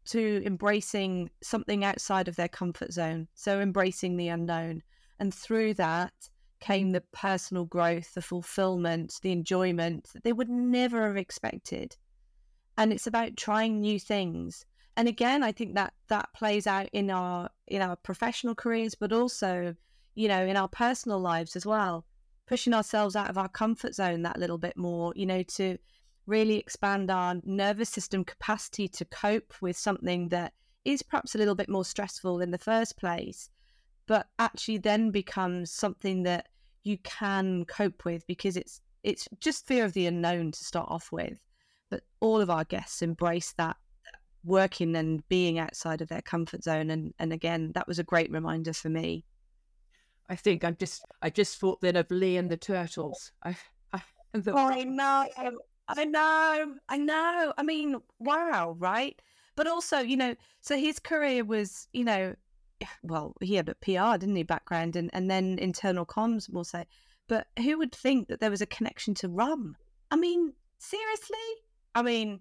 to 0.05 0.41
embracing 0.45 1.29
something 1.41 1.83
outside 1.83 2.27
of 2.27 2.35
their 2.35 2.47
comfort 2.47 2.93
zone. 2.93 3.27
So 3.33 3.59
embracing 3.59 4.17
the 4.17 4.27
unknown. 4.27 4.83
And 5.19 5.33
through 5.33 5.73
that 5.75 6.13
came 6.61 6.91
the 6.91 7.01
personal 7.11 7.65
growth, 7.65 8.13
the 8.13 8.21
fulfillment, 8.21 9.19
the 9.21 9.31
enjoyment 9.31 10.09
that 10.13 10.23
they 10.23 10.31
would 10.31 10.49
never 10.49 11.07
have 11.07 11.17
expected. 11.17 11.97
And 12.77 12.93
it's 12.93 13.07
about 13.07 13.35
trying 13.35 13.81
new 13.81 13.99
things. 13.99 14.65
And 14.95 15.07
again, 15.07 15.43
I 15.43 15.51
think 15.51 15.75
that 15.75 15.93
that 16.07 16.29
plays 16.33 16.67
out 16.67 16.87
in 16.93 17.09
our 17.09 17.49
in 17.67 17.81
our 17.81 17.95
professional 17.95 18.55
careers, 18.55 18.95
but 18.95 19.11
also, 19.11 19.75
you 20.15 20.27
know, 20.27 20.45
in 20.45 20.55
our 20.55 20.67
personal 20.67 21.19
lives 21.19 21.55
as 21.55 21.65
well. 21.65 22.05
Pushing 22.47 22.73
ourselves 22.73 23.15
out 23.15 23.29
of 23.29 23.37
our 23.37 23.49
comfort 23.49 23.95
zone 23.95 24.23
that 24.23 24.39
little 24.39 24.57
bit 24.57 24.77
more, 24.77 25.13
you 25.15 25.25
know, 25.25 25.43
to 25.43 25.77
really 26.27 26.57
expand 26.57 27.09
our 27.09 27.35
nervous 27.43 27.89
system 27.89 28.23
capacity 28.23 28.87
to 28.87 29.05
cope 29.05 29.53
with 29.61 29.77
something 29.77 30.29
that 30.29 30.53
is 30.85 31.01
perhaps 31.01 31.35
a 31.35 31.37
little 31.37 31.55
bit 31.55 31.69
more 31.69 31.85
stressful 31.85 32.41
in 32.41 32.51
the 32.51 32.57
first 32.57 32.97
place, 32.97 33.49
but 34.11 34.27
actually 34.39 34.77
then 34.77 35.09
becomes 35.09 35.71
something 35.71 36.23
that 36.23 36.49
you 36.83 36.97
can 36.97 37.63
cope 37.63 38.03
with 38.03 38.27
because 38.27 38.57
it's 38.57 38.81
it's 39.05 39.25
just 39.39 39.65
fear 39.65 39.85
of 39.85 39.93
the 39.93 40.05
unknown 40.05 40.51
to 40.51 40.65
start 40.65 40.91
off 40.91 41.13
with. 41.13 41.39
But 41.89 42.01
all 42.19 42.41
of 42.41 42.49
our 42.49 42.65
guests 42.65 43.01
embrace 43.01 43.53
that 43.53 43.77
working 44.43 44.97
and 44.97 45.25
being 45.29 45.59
outside 45.59 46.01
of 46.01 46.09
their 46.09 46.21
comfort 46.21 46.61
zone 46.61 46.89
and 46.89 47.13
and 47.19 47.31
again 47.31 47.71
that 47.73 47.87
was 47.87 47.99
a 47.99 48.03
great 48.03 48.31
reminder 48.31 48.73
for 48.73 48.89
me 48.89 49.23
i 50.29 50.35
think 50.35 50.63
i'm 50.63 50.75
just 50.77 51.05
i 51.21 51.29
just 51.29 51.59
thought 51.59 51.79
then 51.79 51.95
of 51.95 52.09
lee 52.09 52.37
and 52.37 52.49
the 52.49 52.57
turtles 52.57 53.31
i, 53.43 53.55
I 53.93 54.01
the... 54.33 54.51
oh, 54.51 54.57
i 54.57 54.83
know 54.83 55.27
I 55.87 56.05
know, 56.05 56.75
I 56.87 56.97
know. 56.97 57.53
I 57.57 57.63
mean, 57.63 57.97
wow, 58.17 58.77
right? 58.79 59.21
But 59.57 59.67
also, 59.67 59.99
you 59.99 60.15
know, 60.15 60.35
so 60.61 60.77
his 60.77 60.99
career 60.99 61.43
was, 61.43 61.89
you 61.91 62.05
know, 62.05 62.33
well, 63.03 63.35
he 63.41 63.55
had 63.55 63.69
a 63.69 63.75
PR, 63.75 64.17
didn't 64.17 64.35
he, 64.35 64.43
background, 64.43 64.95
and, 64.95 65.09
and 65.13 65.29
then 65.29 65.57
internal 65.59 66.05
comms, 66.05 66.49
we'll 66.49 66.63
say. 66.63 66.85
But 67.27 67.47
who 67.57 67.77
would 67.77 67.93
think 67.93 68.27
that 68.27 68.39
there 68.39 68.49
was 68.49 68.61
a 68.61 68.65
connection 68.65 69.13
to 69.15 69.29
rum? 69.29 69.75
I 70.09 70.15
mean, 70.15 70.53
seriously? 70.79 71.37
I 71.95 72.01
mean, 72.01 72.39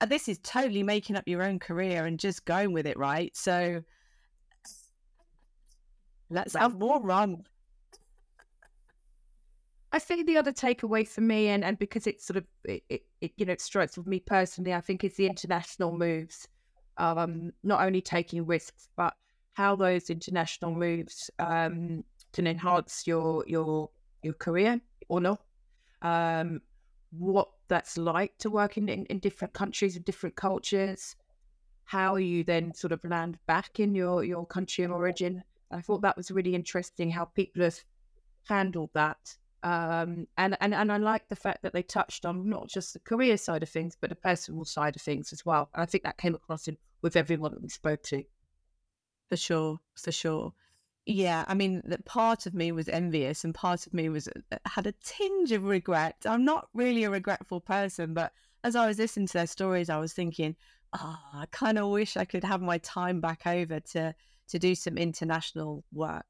uh, 0.00 0.06
this 0.06 0.28
is 0.28 0.38
totally 0.40 0.82
making 0.82 1.16
up 1.16 1.24
your 1.26 1.42
own 1.42 1.58
career 1.58 2.04
and 2.04 2.18
just 2.18 2.44
going 2.44 2.72
with 2.72 2.86
it, 2.86 2.98
right? 2.98 3.34
So 3.36 3.82
let's 6.30 6.54
have 6.54 6.78
more 6.78 7.00
rum. 7.00 7.44
I 9.92 10.00
think 10.00 10.26
the 10.26 10.36
other 10.36 10.52
takeaway 10.52 11.06
for 11.06 11.20
me, 11.20 11.48
and, 11.48 11.64
and 11.64 11.78
because 11.78 12.08
it 12.08 12.20
sort 12.20 12.38
of 12.38 12.44
it, 12.64 12.82
it 12.88 13.32
you 13.36 13.46
know 13.46 13.52
it 13.52 13.60
strikes 13.60 13.96
with 13.96 14.08
me 14.08 14.18
personally, 14.18 14.74
I 14.74 14.80
think 14.80 15.04
is 15.04 15.14
the 15.14 15.26
international 15.26 15.96
moves. 15.96 16.48
Um, 16.96 17.52
not 17.62 17.84
only 17.84 18.00
taking 18.00 18.44
risks, 18.44 18.88
but 18.96 19.14
how 19.54 19.76
those 19.76 20.10
international 20.10 20.74
moves 20.74 21.30
um, 21.38 22.04
can 22.32 22.46
enhance 22.46 23.06
your 23.06 23.44
your 23.46 23.90
your 24.22 24.34
career 24.34 24.80
or 25.08 25.20
not. 25.20 25.40
Um, 26.02 26.60
what 27.10 27.48
that's 27.68 27.96
like 27.96 28.36
to 28.38 28.50
work 28.50 28.76
in, 28.76 28.88
in, 28.88 29.06
in 29.06 29.18
different 29.20 29.54
countries 29.54 29.96
and 29.96 30.04
different 30.04 30.36
cultures. 30.36 31.16
How 31.84 32.16
you 32.16 32.44
then 32.44 32.74
sort 32.74 32.92
of 32.92 33.04
land 33.04 33.38
back 33.46 33.80
in 33.80 33.94
your 33.94 34.24
your 34.24 34.46
country 34.46 34.84
of 34.84 34.90
origin. 34.90 35.42
I 35.70 35.80
thought 35.80 36.02
that 36.02 36.16
was 36.16 36.30
really 36.30 36.54
interesting 36.54 37.10
how 37.10 37.24
people 37.24 37.62
have 37.62 37.78
handled 38.46 38.90
that 38.94 39.36
um, 39.64 40.28
and, 40.36 40.58
and 40.60 40.74
and 40.74 40.92
I 40.92 40.98
like 40.98 41.26
the 41.28 41.36
fact 41.36 41.62
that 41.62 41.72
they 41.72 41.82
touched 41.82 42.26
on 42.26 42.50
not 42.50 42.68
just 42.68 42.92
the 42.92 42.98
career 42.98 43.38
side 43.38 43.62
of 43.62 43.70
things, 43.70 43.96
but 43.98 44.10
the 44.10 44.16
personal 44.16 44.66
side 44.66 44.94
of 44.94 45.00
things 45.00 45.32
as 45.32 45.46
well. 45.46 45.70
And 45.72 45.82
I 45.82 45.86
think 45.86 46.04
that 46.04 46.18
came 46.18 46.34
across 46.34 46.68
in, 46.68 46.76
with 47.00 47.16
everyone 47.16 47.52
that 47.52 47.62
we 47.62 47.70
spoke 47.70 48.02
to. 48.04 48.22
For 49.28 49.36
sure, 49.36 49.80
for 49.94 50.12
sure. 50.12 50.52
Yeah, 51.06 51.44
I 51.46 51.54
mean, 51.54 51.82
that 51.84 52.04
part 52.06 52.46
of 52.46 52.54
me 52.54 52.72
was 52.72 52.88
envious, 52.88 53.44
and 53.44 53.54
part 53.54 53.86
of 53.86 53.92
me 53.92 54.08
was 54.08 54.28
uh, 54.28 54.56
had 54.64 54.86
a 54.86 54.92
tinge 54.92 55.52
of 55.52 55.64
regret. 55.64 56.16
I'm 56.24 56.44
not 56.44 56.68
really 56.72 57.04
a 57.04 57.10
regretful 57.10 57.60
person, 57.60 58.14
but 58.14 58.32
as 58.62 58.74
I 58.74 58.86
was 58.86 58.98
listening 58.98 59.26
to 59.26 59.32
their 59.34 59.46
stories, 59.46 59.90
I 59.90 59.98
was 59.98 60.14
thinking, 60.14 60.56
oh, 60.94 61.18
I 61.34 61.44
kind 61.50 61.78
of 61.78 61.90
wish 61.90 62.16
I 62.16 62.24
could 62.24 62.44
have 62.44 62.62
my 62.62 62.78
time 62.78 63.20
back 63.20 63.46
over 63.46 63.80
to 63.80 64.14
to 64.48 64.58
do 64.58 64.74
some 64.74 64.98
international 64.98 65.84
work. 65.92 66.26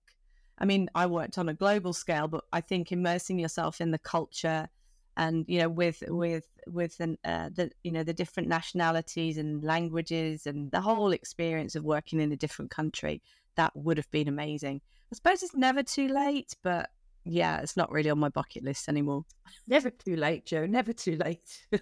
I 0.58 0.64
mean, 0.64 0.88
I 0.94 1.06
worked 1.06 1.36
on 1.38 1.48
a 1.48 1.54
global 1.54 1.92
scale, 1.92 2.28
but 2.28 2.44
I 2.52 2.60
think 2.60 2.92
immersing 2.92 3.38
yourself 3.38 3.80
in 3.80 3.90
the 3.90 3.98
culture 3.98 4.68
and 5.16 5.44
you 5.48 5.58
know 5.58 5.68
with 5.68 6.02
with 6.08 6.46
with 6.66 6.98
an, 7.00 7.16
uh, 7.24 7.50
the 7.54 7.70
you 7.82 7.92
know 7.92 8.02
the 8.02 8.12
different 8.12 8.48
nationalities 8.48 9.38
and 9.38 9.62
languages 9.62 10.46
and 10.46 10.70
the 10.70 10.80
whole 10.80 11.12
experience 11.12 11.74
of 11.74 11.84
working 11.84 12.20
in 12.20 12.32
a 12.32 12.36
different 12.36 12.70
country 12.70 13.22
that 13.56 13.74
would 13.76 13.96
have 13.96 14.10
been 14.10 14.28
amazing. 14.28 14.80
I 15.12 15.14
suppose 15.14 15.42
it's 15.42 15.54
never 15.54 15.82
too 15.82 16.08
late, 16.08 16.54
but 16.62 16.90
yeah, 17.24 17.60
it's 17.60 17.76
not 17.76 17.90
really 17.90 18.10
on 18.10 18.18
my 18.18 18.28
bucket 18.28 18.64
list 18.64 18.88
anymore. 18.88 19.24
Never 19.66 19.90
too 19.90 20.16
late, 20.16 20.44
Jo 20.44 20.66
Never 20.66 20.92
too 20.92 21.16
late. 21.16 21.66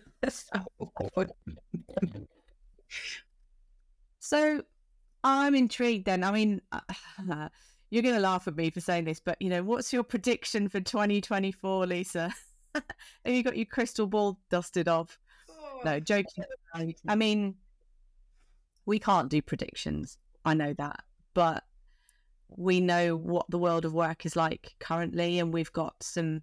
so 4.20 4.62
I'm 5.24 5.54
intrigued 5.54 6.06
then. 6.06 6.22
I 6.24 6.30
mean, 6.30 6.60
uh, 6.70 6.80
you're 7.90 8.02
going 8.02 8.14
to 8.14 8.20
laugh 8.20 8.46
at 8.46 8.56
me 8.56 8.70
for 8.70 8.80
saying 8.80 9.04
this, 9.04 9.20
but 9.20 9.36
you 9.40 9.50
know, 9.50 9.62
what's 9.62 9.92
your 9.92 10.04
prediction 10.04 10.68
for 10.68 10.80
2024, 10.80 11.86
Lisa? 11.86 12.32
Have 13.24 13.34
you 13.34 13.42
got 13.42 13.56
your 13.56 13.66
crystal 13.66 14.06
ball 14.06 14.38
dusted 14.50 14.88
off? 14.88 15.18
Oh, 15.50 15.80
no, 15.84 16.00
joking. 16.00 16.44
I 17.06 17.14
mean, 17.14 17.54
we 18.86 18.98
can't 18.98 19.28
do 19.28 19.42
predictions. 19.42 20.18
I 20.44 20.54
know 20.54 20.74
that, 20.74 21.04
but 21.34 21.64
we 22.48 22.80
know 22.80 23.16
what 23.16 23.46
the 23.48 23.58
world 23.58 23.84
of 23.84 23.92
work 23.92 24.26
is 24.26 24.36
like 24.36 24.74
currently, 24.80 25.38
and 25.38 25.52
we've 25.52 25.72
got 25.72 25.94
some 26.02 26.42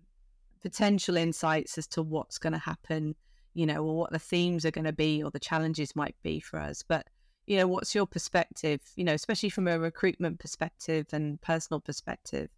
potential 0.61 1.17
insights 1.17 1.77
as 1.77 1.87
to 1.87 2.01
what's 2.01 2.37
going 2.37 2.53
to 2.53 2.59
happen, 2.59 3.15
you 3.53 3.65
know, 3.65 3.83
or 3.83 3.97
what 3.97 4.11
the 4.11 4.19
themes 4.19 4.65
are 4.65 4.71
going 4.71 4.85
to 4.85 4.93
be, 4.93 5.23
or 5.23 5.31
the 5.31 5.39
challenges 5.39 5.95
might 5.95 6.15
be 6.23 6.39
for 6.39 6.59
us. 6.59 6.83
But 6.87 7.07
you 7.49 7.57
know, 7.57 7.67
what's 7.67 7.95
your 7.95 8.05
perspective, 8.05 8.79
you 8.95 9.03
know, 9.03 9.13
especially 9.13 9.49
from 9.49 9.67
a 9.67 9.79
recruitment 9.79 10.39
perspective 10.39 11.07
and 11.11 11.41
personal 11.41 11.79
perspective? 11.79 12.49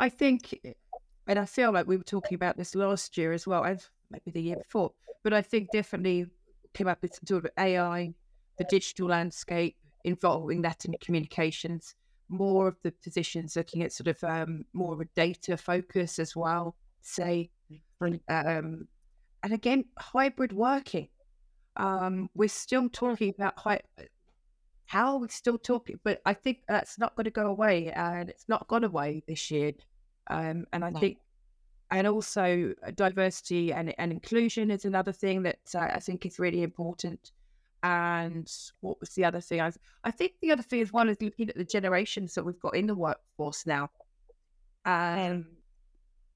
I 0.00 0.08
think, 0.08 0.58
and 1.28 1.38
I 1.38 1.44
feel 1.44 1.72
like 1.72 1.86
we 1.86 1.96
were 1.96 2.02
talking 2.02 2.34
about 2.34 2.56
this 2.56 2.74
last 2.74 3.16
year 3.16 3.32
as 3.32 3.46
well, 3.46 3.64
and 3.64 3.80
maybe 4.10 4.30
the 4.30 4.42
year 4.42 4.56
before, 4.56 4.92
but 5.22 5.32
I 5.32 5.42
think 5.42 5.68
definitely 5.72 6.26
came 6.74 6.88
up 6.88 7.02
with 7.02 7.18
sort 7.26 7.44
of 7.44 7.50
AI, 7.58 8.12
the 8.58 8.64
digital 8.64 9.08
landscape, 9.08 9.76
involving 10.04 10.62
that 10.62 10.84
in 10.84 10.94
communications, 11.00 11.94
more 12.28 12.68
of 12.68 12.76
the 12.82 12.92
positions 12.92 13.56
looking 13.56 13.82
at 13.82 13.92
sort 13.92 14.08
of 14.08 14.22
um, 14.24 14.64
more 14.72 14.92
of 14.92 15.00
a 15.00 15.06
data 15.14 15.56
focus 15.56 16.18
as 16.18 16.34
well, 16.34 16.74
say, 17.02 17.50
um, 18.00 18.88
and 19.42 19.52
again, 19.52 19.84
hybrid 19.98 20.52
working 20.52 21.08
um, 21.78 22.28
we're 22.34 22.48
still 22.48 22.88
talking 22.88 23.32
about 23.36 23.54
how, 23.62 23.78
how 24.86 25.12
are 25.12 25.18
we 25.18 25.28
still 25.28 25.58
talking? 25.58 25.98
But 26.02 26.20
I 26.26 26.34
think 26.34 26.58
that's 26.68 26.98
not 26.98 27.14
going 27.14 27.24
to 27.24 27.30
go 27.30 27.46
away, 27.46 27.90
and 27.92 28.28
it's 28.28 28.48
not 28.48 28.66
gone 28.68 28.84
away 28.84 29.22
this 29.26 29.50
year. 29.50 29.72
Um, 30.30 30.66
and 30.72 30.84
I 30.84 30.90
think, 30.90 31.18
and 31.90 32.06
also 32.06 32.74
uh, 32.86 32.90
diversity 32.90 33.72
and, 33.72 33.94
and 33.98 34.12
inclusion 34.12 34.70
is 34.70 34.84
another 34.84 35.12
thing 35.12 35.42
that 35.44 35.58
uh, 35.74 35.78
I 35.78 36.00
think 36.00 36.26
is 36.26 36.38
really 36.38 36.62
important. 36.62 37.32
And 37.82 38.50
what 38.80 39.00
was 39.00 39.10
the 39.10 39.24
other 39.24 39.40
thing? 39.40 39.60
I, 39.60 39.72
I 40.04 40.10
think 40.10 40.32
the 40.42 40.50
other 40.50 40.62
thing 40.62 40.82
as 40.82 40.92
well 40.92 41.08
is 41.08 41.22
looking 41.22 41.48
at 41.48 41.56
the 41.56 41.64
generations 41.64 42.34
that 42.34 42.44
we've 42.44 42.60
got 42.60 42.76
in 42.76 42.86
the 42.86 42.94
workforce 42.94 43.66
now, 43.66 43.90
um, 44.84 45.46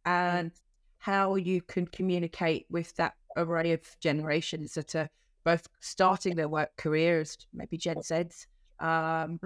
and 0.04 0.52
how 0.98 1.34
you 1.34 1.60
can 1.60 1.86
communicate 1.86 2.66
with 2.70 2.94
that 2.96 3.14
array 3.36 3.72
of 3.72 3.80
generations 4.00 4.74
that 4.74 4.94
are 4.94 5.10
both 5.44 5.66
starting 5.80 6.36
their 6.36 6.48
work 6.48 6.70
careers, 6.76 7.36
maybe 7.52 7.76
Gen 7.76 7.96
Zs, 7.96 8.46
um, 8.78 9.40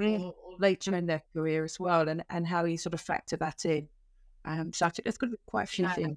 later 0.59 0.95
in 0.95 1.07
their 1.07 1.23
career 1.33 1.65
as 1.65 1.81
well, 1.81 2.09
and, 2.09 2.23
and 2.29 2.47
how 2.47 2.65
you 2.65 2.77
sort 2.77 2.95
of 2.95 3.01
factor 3.01 3.37
that 3.39 3.65
in. 3.65 3.89
Um, 4.47 4.73
so 4.73 4.87
I 4.87 4.91
think 4.91 5.05
there's 5.05 5.19
going 5.19 5.33
to 5.33 5.37
be 5.37 5.43
quite 5.47 5.65
a 5.65 5.67
few 5.67 5.89
things. 5.89 6.17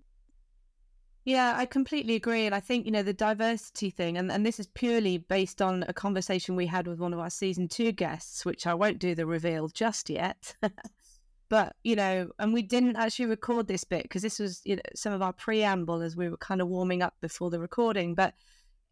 Yeah, 1.26 1.54
I 1.56 1.66
completely 1.66 2.16
agree. 2.16 2.46
And 2.46 2.56
I 2.56 2.60
think, 2.60 2.86
you 2.86 2.92
know, 2.92 3.04
the 3.04 3.14
diversity 3.14 3.90
thing, 3.90 4.18
and, 4.18 4.32
and 4.32 4.46
this 4.46 4.60
is 4.60 4.68
purely 4.68 5.18
based 5.18 5.62
on 5.62 5.84
a 5.88 5.94
conversation 5.94 6.56
we 6.56 6.66
had 6.66 6.88
with 6.88 7.00
one 7.00 7.14
of 7.14 7.20
our 7.20 7.30
season 7.30 7.68
two 7.68 7.92
guests, 7.92 8.46
which 8.46 8.66
I 8.66 8.74
won't 8.74 9.00
do 9.00 9.14
the 9.14 9.26
reveal 9.26 9.68
just 9.68 10.10
yet. 10.10 10.56
but, 11.50 11.76
you 11.84 11.96
know, 11.96 12.30
and 12.40 12.54
we 12.54 12.62
didn't 12.62 12.96
actually 12.96 13.26
record 13.26 13.68
this 13.68 13.84
bit 13.84 14.04
because 14.04 14.22
this 14.22 14.40
was, 14.40 14.62
you 14.64 14.78
know, 14.78 14.82
some 14.96 15.12
of 15.12 15.22
our 15.22 15.34
preamble 15.34 16.02
as 16.02 16.16
we 16.16 16.30
were 16.30 16.38
kind 16.38 16.62
of 16.62 16.68
warming 16.68 17.02
up 17.02 17.16
before 17.22 17.50
the 17.50 17.60
recording. 17.60 18.16
But 18.16 18.34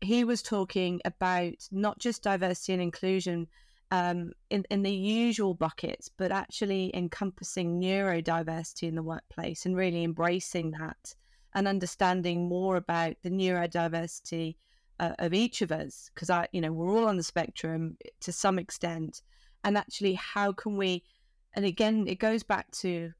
he 0.01 0.23
was 0.23 0.41
talking 0.41 1.01
about 1.05 1.55
not 1.71 1.97
just 1.97 2.23
diversity 2.23 2.73
and 2.73 2.81
inclusion 2.81 3.47
um, 3.91 4.31
in, 4.49 4.65
in 4.69 4.83
the 4.83 4.91
usual 4.91 5.53
buckets, 5.53 6.09
but 6.09 6.31
actually 6.31 6.91
encompassing 6.93 7.79
neurodiversity 7.79 8.83
in 8.83 8.95
the 8.95 9.03
workplace 9.03 9.65
and 9.65 9.75
really 9.75 10.03
embracing 10.03 10.71
that 10.71 11.15
and 11.53 11.67
understanding 11.67 12.47
more 12.47 12.75
about 12.75 13.15
the 13.23 13.29
neurodiversity 13.29 14.55
uh, 14.99 15.13
of 15.19 15.33
each 15.33 15.61
of 15.61 15.71
us 15.71 16.09
because 16.13 16.29
I, 16.29 16.47
you 16.51 16.61
know, 16.61 16.71
we're 16.71 16.89
all 16.89 17.07
on 17.07 17.17
the 17.17 17.23
spectrum 17.23 17.97
to 18.21 18.31
some 18.31 18.59
extent, 18.59 19.21
and 19.63 19.77
actually, 19.77 20.13
how 20.13 20.51
can 20.51 20.77
we? 20.77 21.03
And 21.53 21.65
again, 21.65 22.07
it 22.07 22.19
goes 22.19 22.43
back 22.43 22.71
to 22.81 23.11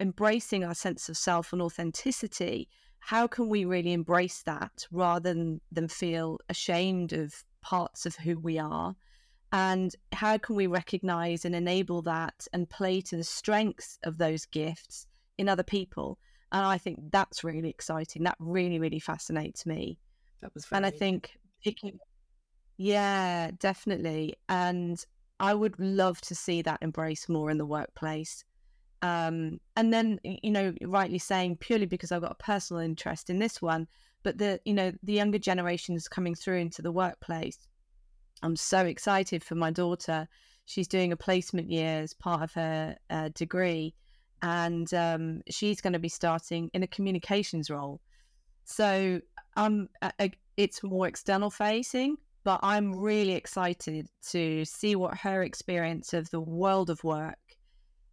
embracing 0.00 0.64
our 0.64 0.74
sense 0.74 1.08
of 1.08 1.16
self 1.16 1.52
and 1.52 1.62
authenticity. 1.62 2.68
How 2.98 3.26
can 3.26 3.48
we 3.48 3.64
really 3.64 3.92
embrace 3.92 4.42
that 4.42 4.86
rather 4.90 5.32
than, 5.32 5.60
than 5.70 5.88
feel 5.88 6.38
ashamed 6.48 7.12
of 7.12 7.44
parts 7.62 8.04
of 8.04 8.16
who 8.16 8.38
we 8.38 8.58
are? 8.58 8.96
And 9.56 9.96
how 10.12 10.36
can 10.36 10.54
we 10.54 10.66
recognize 10.66 11.46
and 11.46 11.54
enable 11.54 12.02
that 12.02 12.46
and 12.52 12.68
play 12.68 13.00
to 13.00 13.16
the 13.16 13.24
strengths 13.24 13.98
of 14.04 14.18
those 14.18 14.44
gifts 14.44 15.06
in 15.38 15.48
other 15.48 15.62
people? 15.62 16.18
And 16.52 16.62
I 16.62 16.76
think 16.76 17.10
that's 17.10 17.42
really 17.42 17.70
exciting. 17.70 18.24
That 18.24 18.36
really, 18.38 18.78
really 18.78 18.98
fascinates 18.98 19.64
me. 19.64 19.98
That 20.42 20.52
was 20.52 20.66
and 20.72 20.84
I 20.84 20.90
think 20.90 21.30
picking, 21.64 21.98
yeah, 22.76 23.50
definitely. 23.58 24.34
And 24.50 25.02
I 25.40 25.54
would 25.54 25.80
love 25.80 26.20
to 26.22 26.34
see 26.34 26.60
that 26.60 26.82
embrace 26.82 27.26
more 27.26 27.50
in 27.50 27.56
the 27.56 27.64
workplace. 27.64 28.44
Um, 29.00 29.58
and 29.74 29.90
then, 29.90 30.20
you 30.22 30.50
know, 30.50 30.74
rightly 30.82 31.18
saying 31.18 31.56
purely 31.60 31.86
because 31.86 32.12
I've 32.12 32.20
got 32.20 32.32
a 32.32 32.44
personal 32.44 32.82
interest 32.82 33.30
in 33.30 33.38
this 33.38 33.62
one, 33.62 33.88
but 34.22 34.36
the, 34.36 34.60
you 34.66 34.74
know, 34.74 34.92
the 35.02 35.14
younger 35.14 35.38
generations 35.38 36.08
coming 36.08 36.34
through 36.34 36.58
into 36.58 36.82
the 36.82 36.92
workplace. 36.92 37.56
I'm 38.42 38.56
so 38.56 38.80
excited 38.84 39.42
for 39.42 39.54
my 39.54 39.70
daughter. 39.70 40.28
She's 40.66 40.88
doing 40.88 41.12
a 41.12 41.16
placement 41.16 41.70
year 41.70 42.00
as 42.00 42.14
part 42.14 42.42
of 42.42 42.52
her 42.54 42.96
uh, 43.10 43.30
degree, 43.34 43.94
and 44.42 44.92
um, 44.94 45.42
she's 45.48 45.80
going 45.80 45.92
to 45.92 45.98
be 45.98 46.08
starting 46.08 46.70
in 46.74 46.82
a 46.82 46.86
communications 46.86 47.70
role. 47.70 48.00
So 48.64 49.20
um, 49.56 49.88
it's 50.56 50.82
more 50.82 51.06
external 51.06 51.50
facing, 51.50 52.16
but 52.44 52.60
I'm 52.62 52.94
really 52.98 53.34
excited 53.34 54.08
to 54.30 54.64
see 54.64 54.96
what 54.96 55.16
her 55.18 55.42
experience 55.42 56.12
of 56.12 56.30
the 56.30 56.40
world 56.40 56.90
of 56.90 57.02
work 57.04 57.38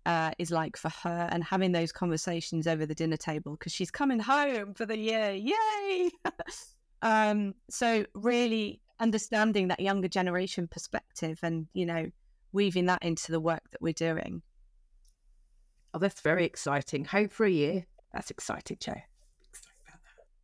uh, 0.05 0.31
is 0.37 0.51
like 0.51 0.77
for 0.77 0.89
her 0.89 1.29
and 1.31 1.43
having 1.43 1.71
those 1.71 1.91
conversations 1.91 2.67
over 2.67 2.85
the 2.85 2.95
dinner 2.95 3.17
table 3.17 3.53
because 3.53 3.71
she's 3.71 3.91
coming 3.91 4.19
home 4.19 4.73
for 4.73 4.85
the 4.85 4.97
year. 4.97 5.31
Yay! 5.31 6.11
um, 7.01 7.55
so, 7.69 8.05
really 8.13 8.81
understanding 9.03 9.67
that 9.67 9.81
younger 9.81 10.07
generation 10.07 10.67
perspective 10.67 11.39
and, 11.43 11.67
you 11.73 11.85
know, 11.85 12.09
weaving 12.53 12.85
that 12.85 13.03
into 13.03 13.31
the 13.31 13.39
work 13.39 13.63
that 13.71 13.81
we're 13.81 13.93
doing. 13.93 14.41
Oh, 15.93 15.99
that's 15.99 16.21
very 16.21 16.45
exciting. 16.45 17.05
Home 17.05 17.27
for 17.27 17.45
a 17.45 17.51
year. 17.51 17.85
That's 18.13 18.31
exciting, 18.31 18.77
Jo. 18.79 18.93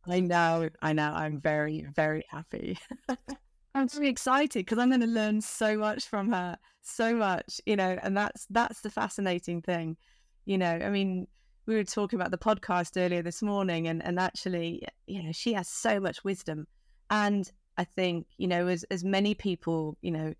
I 0.06 0.20
know, 0.20 0.68
I 0.82 0.92
know. 0.92 1.10
I'm 1.10 1.40
very, 1.40 1.86
very 1.94 2.24
happy. 2.28 2.78
I'm 3.74 3.88
very 3.88 4.08
excited 4.08 4.60
because 4.60 4.78
I'm 4.78 4.90
going 4.90 5.00
to 5.00 5.06
learn 5.06 5.40
so 5.40 5.76
much 5.76 6.04
from 6.06 6.30
her, 6.30 6.58
so 6.82 7.14
much, 7.14 7.60
you 7.66 7.76
know, 7.76 7.98
and 8.02 8.16
that's 8.16 8.46
that's 8.50 8.80
the 8.80 8.90
fascinating 8.90 9.62
thing, 9.62 9.96
you 10.44 10.58
know. 10.58 10.66
I 10.66 10.90
mean, 10.90 11.26
we 11.66 11.76
were 11.76 11.84
talking 11.84 12.18
about 12.18 12.32
the 12.32 12.38
podcast 12.38 13.00
earlier 13.00 13.22
this 13.22 13.42
morning, 13.42 13.86
and 13.86 14.04
and 14.04 14.18
actually, 14.18 14.82
you 15.06 15.22
know, 15.22 15.32
she 15.32 15.52
has 15.52 15.68
so 15.68 16.00
much 16.00 16.24
wisdom, 16.24 16.66
and 17.10 17.50
I 17.76 17.84
think, 17.84 18.26
you 18.36 18.46
know, 18.46 18.66
as 18.66 18.84
as 18.84 19.04
many 19.04 19.34
people, 19.34 19.96
you 20.02 20.10
know, 20.10 20.34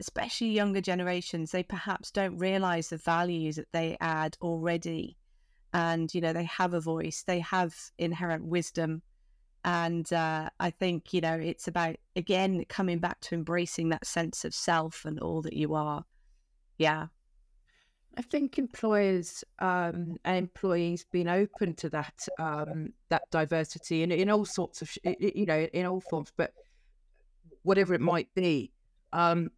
especially 0.00 0.48
younger 0.48 0.80
generations, 0.80 1.50
they 1.50 1.62
perhaps 1.62 2.10
don't 2.10 2.38
realize 2.38 2.88
the 2.88 2.96
values 2.96 3.56
that 3.56 3.72
they 3.72 3.96
add 4.00 4.36
already. 4.42 5.16
And 5.72 6.12
you 6.14 6.20
know 6.20 6.32
they 6.32 6.44
have 6.44 6.72
a 6.72 6.80
voice 6.80 7.24
they 7.26 7.40
have 7.40 7.74
inherent 7.98 8.44
wisdom. 8.44 9.02
And 9.66 10.12
uh, 10.12 10.50
i 10.60 10.68
think 10.68 11.14
you 11.14 11.22
know 11.22 11.34
it's 11.34 11.68
about 11.68 11.96
again 12.16 12.66
coming 12.68 12.98
back 12.98 13.18
to 13.22 13.34
embracing 13.34 13.88
that 13.88 14.06
sense 14.06 14.44
of 14.44 14.54
self 14.54 15.04
and 15.04 15.18
all 15.20 15.42
that 15.42 15.54
you 15.54 15.74
are. 15.74 16.04
Yeah. 16.78 17.06
I 18.16 18.22
think 18.22 18.58
employers 18.58 19.42
um, 19.58 20.16
and 20.24 20.36
employees 20.36 21.04
being 21.10 21.28
open 21.28 21.74
to 21.74 21.88
that 21.90 22.28
um, 22.38 22.92
that 23.08 23.22
diversity 23.30 24.02
in 24.02 24.12
in 24.12 24.30
all 24.30 24.44
sorts 24.44 24.82
of 24.82 24.90
you 25.04 25.46
know 25.46 25.66
in 25.72 25.86
all 25.86 26.00
forms, 26.00 26.32
but 26.36 26.52
whatever 27.64 27.92
it 27.94 28.00
might 28.00 28.32
be. 28.34 28.70
Um, 29.12 29.50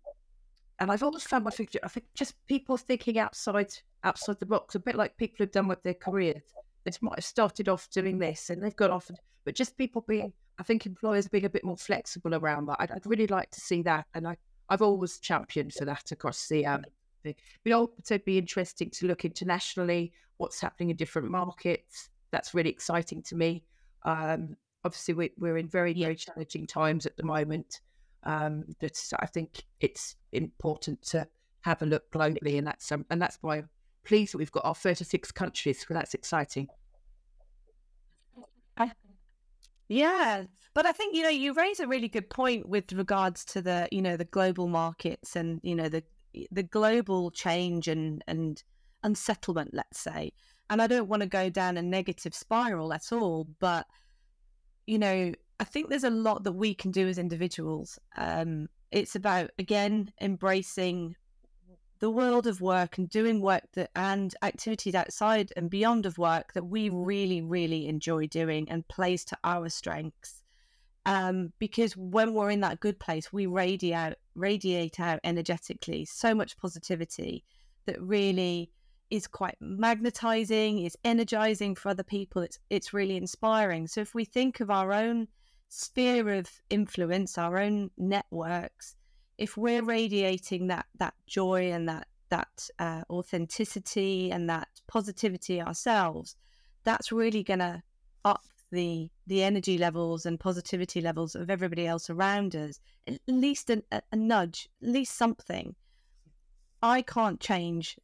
and 0.79 0.91
I've 0.91 1.03
always 1.03 1.25
found 1.25 1.45
my 1.45 1.51
I 1.83 1.89
think 1.89 2.07
just 2.15 2.35
people 2.47 2.77
thinking 2.77 3.19
outside 3.19 3.73
outside 4.05 4.39
the 4.39 4.47
box, 4.47 4.75
a 4.75 4.79
bit 4.79 4.95
like 4.95 5.17
people 5.17 5.37
have 5.41 5.53
done 5.53 5.69
with 5.69 5.83
their 5.83 5.95
careers. 5.95 6.43
They 6.85 6.93
might 7.01 7.19
have 7.19 7.25
started 7.25 7.69
off 7.69 7.91
doing 7.91 8.19
this 8.19 8.51
and 8.51 8.63
they've 8.63 8.77
got 8.77 8.91
off, 8.91 9.11
but 9.45 9.55
just 9.55 9.77
people 9.77 10.05
being, 10.07 10.33
I 10.59 10.63
think 10.63 10.87
employers 10.87 11.29
being 11.29 11.45
a 11.45 11.51
bit 11.51 11.65
more 11.65 11.77
flexible 11.77 12.35
around 12.35 12.67
that. 12.67 12.77
I'd, 12.79 12.93
I'd 12.93 13.07
really 13.07 13.27
like 13.27 13.51
to 13.51 13.61
see 13.61 13.83
that, 13.83 14.07
and 14.15 14.29
I, 14.29 14.37
I've 14.69 14.83
always 14.83 15.19
championed 15.19 15.73
for 15.73 15.85
that 15.85 16.13
across 16.13 16.49
the. 16.49 16.67
Um, 16.67 16.85
the 17.25 17.35
but 17.65 17.73
also 17.73 18.19
be 18.19 18.39
interesting 18.39 18.91
to 18.91 19.07
look 19.07 19.25
internationally, 19.25 20.13
what's 20.37 20.61
happening 20.61 20.91
in 20.91 20.97
different 20.97 21.31
markets. 21.31 22.11
That's 22.31 22.55
really 22.55 22.71
exciting 22.71 23.23
to 23.23 23.35
me. 23.35 23.65
Um, 24.05 24.57
obviously, 24.85 25.15
we, 25.15 25.31
we're 25.39 25.57
in 25.57 25.69
very 25.69 25.95
very 25.95 26.17
challenging 26.17 26.67
times 26.67 27.07
at 27.07 27.17
the 27.17 27.25
moment. 27.25 27.81
Um, 28.27 28.65
that 28.81 29.01
I 29.21 29.27
think 29.27 29.63
it's 29.81 30.17
important 30.33 31.01
to 31.11 31.29
have 31.61 31.81
a 31.81 31.87
look 31.87 32.11
globally, 32.11 32.59
and 32.59 32.67
that's 32.67 32.91
um, 32.93 33.07
and 33.09 33.23
that's 33.23 33.39
why 33.41 33.59
I'm 33.59 33.69
pleased 34.05 34.35
that 34.35 34.39
we've 34.39 34.53
got 34.53 34.65
our 34.65 34.75
36 34.75 35.31
countries. 35.33 35.85
So 35.87 35.95
that's 35.95 36.13
exciting. 36.13 36.69
Yeah, 39.89 40.45
but 40.75 40.85
I 40.85 40.93
think 40.93 41.15
you 41.15 41.23
know 41.23 41.29
you 41.29 41.53
raise 41.55 41.81
a 41.81 41.87
really 41.87 42.09
good 42.09 42.29
point 42.29 42.69
with 42.69 42.93
regards 42.93 43.45
to 43.47 43.63
the 43.63 43.89
you 43.93 44.03
know 44.03 44.17
the 44.17 44.25
global 44.25 44.67
markets 44.67 45.37
and 45.37 45.61
you 45.63 45.75
know 45.75 45.89
the 45.89 46.03
the 46.51 46.65
global 46.65 47.31
change 47.31 47.87
and 47.89 48.23
and 48.27 48.63
unsettlement, 49.05 49.71
let's 49.73 50.01
say. 50.01 50.33
And 50.69 50.83
I 50.83 50.89
don't 50.89 51.09
want 51.09 51.23
to 51.23 51.29
go 51.29 51.49
down 51.49 51.77
a 51.77 51.83
negative 51.83 52.35
spiral 52.35 52.93
at 52.93 53.13
all, 53.13 53.47
but 53.61 53.87
you 54.87 54.99
know 54.99 55.33
I 55.59 55.65
think 55.65 55.89
there's 55.89 56.05
a 56.05 56.11
lot 56.11 56.45
that 56.45 56.53
we 56.53 56.75
can 56.75 56.91
do 56.91 57.09
as 57.09 57.19
individuals. 57.19 57.99
Um, 58.17 58.69
it's 58.91 59.17
about 59.17 59.51
again 59.59 60.13
embracing 60.21 61.17
the 61.99 62.11
world 62.11 62.47
of 62.47 62.61
work 62.61 62.99
and 62.99 63.09
doing 63.09 63.41
work 63.41 63.63
that 63.75 63.91
and 63.97 64.35
activities 64.43 64.95
outside 64.95 65.53
and 65.57 65.71
beyond 65.71 66.05
of 66.05 66.19
work 66.19 66.53
that 66.53 66.67
we 66.67 66.91
really 66.91 67.41
really 67.41 67.89
enjoy 67.89 68.27
doing 68.27 68.69
and 68.71 68.87
plays 68.89 69.25
to 69.27 69.39
our 69.45 69.69
strengths. 69.69 70.43
Um, 71.07 71.53
because 71.59 71.97
when 71.97 72.35
we're 72.35 72.51
in 72.51 72.61
that 72.61 72.81
good 72.81 72.99
place 72.99 73.33
we 73.33 73.47
radiate 73.47 74.15
radiate 74.35 75.01
out 75.01 75.21
energetically 75.25 76.05
so 76.05 76.35
much 76.35 76.59
positivity 76.59 77.45
that 77.87 78.01
really 78.03 78.71
is 79.11 79.27
quite 79.27 79.57
magnetizing 79.61 80.85
is 80.85 80.97
energizing 81.05 81.75
for 81.75 81.89
other 81.91 82.03
people. 82.03 82.43
It's 82.43 82.59
it's 82.71 82.93
really 82.93 83.17
inspiring. 83.17 83.87
So 83.87 84.01
if 84.01 84.15
we 84.15 84.25
think 84.25 84.61
of 84.61 84.71
our 84.71 84.93
own 84.93 85.29
sphere 85.69 86.35
of 86.35 86.49
influence 86.71 87.39
our 87.39 87.59
own 87.59 87.91
networks 87.97 88.97
if 89.39 89.57
we're 89.57 89.83
radiating 89.83 90.69
that 90.69 90.87
that 90.99 91.15
joy 91.27 91.71
and 91.73 91.89
that 91.89 92.07
that 92.29 92.69
uh, 92.79 93.03
authenticity 93.09 94.33
and 94.33 94.51
that 94.51 94.69
positivity 94.89 95.63
ourselves, 95.63 96.37
that's 96.85 97.13
really 97.13 97.43
going 97.43 97.61
to 97.61 97.83
up 98.25 98.43
the 98.73 99.09
the 99.27 99.43
energy 99.43 99.79
levels 99.79 100.27
and 100.27 100.41
positivity 100.41 101.01
levels 101.01 101.35
of 101.35 101.51
everybody 101.51 101.87
else 101.87 102.11
around 102.11 102.57
us. 102.57 102.81
At 103.07 103.21
least 103.27 103.71
a, 103.71 103.83
a 103.93 104.17
nudge, 104.17 104.69
at 104.83 104.89
least 104.89 105.17
something. 105.17 105.75
I 106.83 107.03
can't 107.03 107.41
change 107.41 107.99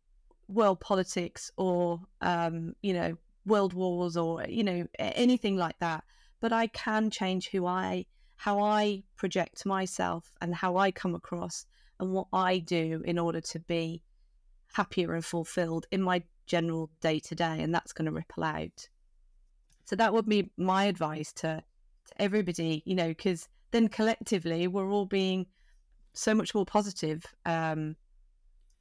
world 0.49 0.81
politics 0.81 1.51
or 1.57 2.01
um, 2.21 2.75
you 2.83 2.93
know 2.93 3.17
world 3.47 3.73
wars 3.73 4.17
or 4.17 4.45
you 4.49 4.65
know 4.65 4.87
anything 4.99 5.57
like 5.57 5.79
that, 5.81 6.05
but 6.43 6.53
I 6.53 6.67
can 6.67 7.09
change 7.09 7.49
who 7.49 7.65
I 7.65 8.05
how 8.35 8.61
I 8.61 9.05
project 9.17 9.65
myself 9.65 10.35
and 10.41 10.53
how 10.53 10.77
I 10.77 10.91
come 10.91 11.15
across 11.15 11.65
and 12.01 12.13
what 12.13 12.27
I 12.33 12.59
do 12.59 13.01
in 13.05 13.17
order 13.17 13.41
to 13.41 13.61
be 13.61 14.03
happier 14.75 15.15
and 15.15 15.25
fulfilled 15.25 15.87
in 15.93 16.03
my 16.03 16.25
general 16.47 16.91
day 17.01 17.21
to 17.21 17.37
day. 17.37 17.63
And 17.63 17.73
that's 17.73 17.93
going 17.93 18.07
to 18.07 18.11
ripple 18.11 18.43
out. 18.43 18.89
So 19.85 19.95
that 19.95 20.13
would 20.13 20.27
be 20.27 20.51
my 20.57 20.87
advice 20.87 21.33
to, 21.35 21.63
to 22.09 22.23
everybody, 22.23 22.83
you 22.85 22.97
know, 22.97 23.09
because 23.09 23.49
then 23.71 23.87
collectively 23.87 24.67
we're 24.67 24.91
all 24.91 25.07
being 25.07 25.47
so 26.13 26.35
much 26.35 26.53
more 26.53 26.67
positive, 26.67 27.25
um, 27.47 27.95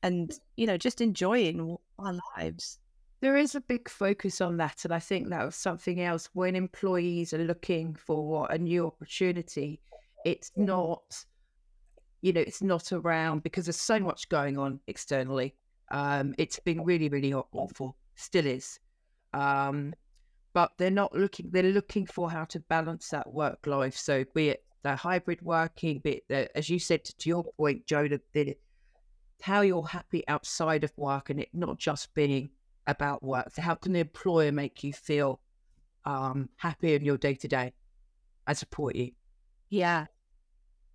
and, 0.01 0.31
you 0.57 0.65
know, 0.65 0.77
just 0.77 0.99
enjoying 0.99 1.77
our 1.99 2.17
lives 2.35 2.79
there 3.21 3.37
is 3.37 3.53
a 3.53 3.61
big 3.61 3.87
focus 3.87 4.41
on 4.41 4.57
that. 4.57 4.83
And 4.83 4.93
I 4.93 4.99
think 4.99 5.29
that 5.29 5.45
was 5.45 5.55
something 5.55 6.01
else 6.01 6.29
when 6.33 6.55
employees 6.55 7.33
are 7.33 7.43
looking 7.43 7.95
for 7.95 8.47
a 8.49 8.57
new 8.57 8.87
opportunity, 8.87 9.79
it's 10.25 10.51
not, 10.55 11.23
you 12.21 12.33
know, 12.33 12.41
it's 12.41 12.63
not 12.63 12.91
around 12.91 13.43
because 13.43 13.65
there's 13.65 13.79
so 13.79 13.99
much 13.99 14.27
going 14.29 14.57
on 14.57 14.79
externally. 14.87 15.55
Um, 15.91 16.33
it's 16.39 16.59
been 16.59 16.83
really, 16.83 17.09
really 17.09 17.33
awful, 17.33 17.95
still 18.15 18.45
is. 18.47 18.79
Um, 19.33 19.93
but 20.53 20.71
they're 20.77 20.89
not 20.89 21.13
looking, 21.13 21.49
they're 21.51 21.63
looking 21.63 22.07
for 22.07 22.29
how 22.29 22.45
to 22.45 22.59
balance 22.61 23.09
that 23.09 23.31
work 23.31 23.67
life. 23.67 23.95
So 23.95 24.25
be 24.33 24.49
it 24.49 24.63
the 24.83 24.95
hybrid 24.95 25.41
working 25.43 25.99
bit, 25.99 26.23
the, 26.27 26.55
as 26.57 26.69
you 26.69 26.79
said 26.79 27.03
to 27.05 27.29
your 27.29 27.43
point, 27.43 27.85
Jo, 27.85 28.07
the, 28.07 28.19
the 28.33 28.57
how 29.41 29.61
you're 29.61 29.85
happy 29.85 30.27
outside 30.27 30.83
of 30.83 30.91
work 30.97 31.29
and 31.29 31.39
it 31.39 31.49
not 31.53 31.77
just 31.77 32.13
being 32.13 32.49
about 32.87 33.23
work. 33.23 33.51
So 33.53 33.61
how 33.61 33.75
can 33.75 33.93
the 33.93 33.99
employer 33.99 34.51
make 34.51 34.83
you 34.83 34.93
feel 34.93 35.39
um, 36.05 36.49
happy 36.57 36.95
in 36.95 37.05
your 37.05 37.17
day 37.17 37.35
to 37.35 37.47
day 37.47 37.73
and 38.47 38.57
support 38.57 38.95
you? 38.95 39.11
Yeah, 39.69 40.07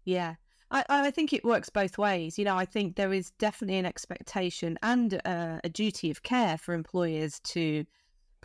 yeah. 0.04 0.34
I, 0.70 0.84
I 0.88 1.10
think 1.10 1.32
it 1.32 1.44
works 1.44 1.70
both 1.70 1.96
ways. 1.96 2.38
You 2.38 2.44
know, 2.44 2.56
I 2.56 2.64
think 2.64 2.96
there 2.96 3.12
is 3.12 3.30
definitely 3.32 3.78
an 3.78 3.86
expectation 3.86 4.78
and 4.82 5.14
a 5.24 5.70
duty 5.72 6.10
of 6.10 6.22
care 6.22 6.58
for 6.58 6.74
employers 6.74 7.40
to 7.40 7.84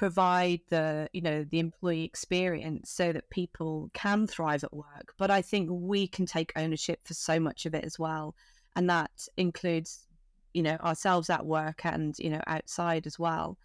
provide 0.01 0.61
the 0.69 1.07
you 1.13 1.21
know 1.21 1.43
the 1.43 1.59
employee 1.59 2.03
experience 2.03 2.89
so 2.89 3.11
that 3.11 3.29
people 3.29 3.91
can 3.93 4.25
thrive 4.25 4.63
at 4.63 4.73
work 4.73 5.13
but 5.19 5.29
i 5.29 5.43
think 5.43 5.69
we 5.71 6.07
can 6.07 6.25
take 6.25 6.51
ownership 6.55 6.99
for 7.03 7.13
so 7.13 7.39
much 7.39 7.67
of 7.67 7.75
it 7.75 7.83
as 7.83 7.99
well 7.99 8.33
and 8.75 8.89
that 8.89 9.11
includes 9.37 10.07
you 10.53 10.63
know 10.63 10.75
ourselves 10.77 11.29
at 11.29 11.45
work 11.45 11.85
and 11.85 12.17
you 12.19 12.29
know 12.29 12.41
outside 12.47 13.05
as 13.07 13.17
well. 13.19 13.57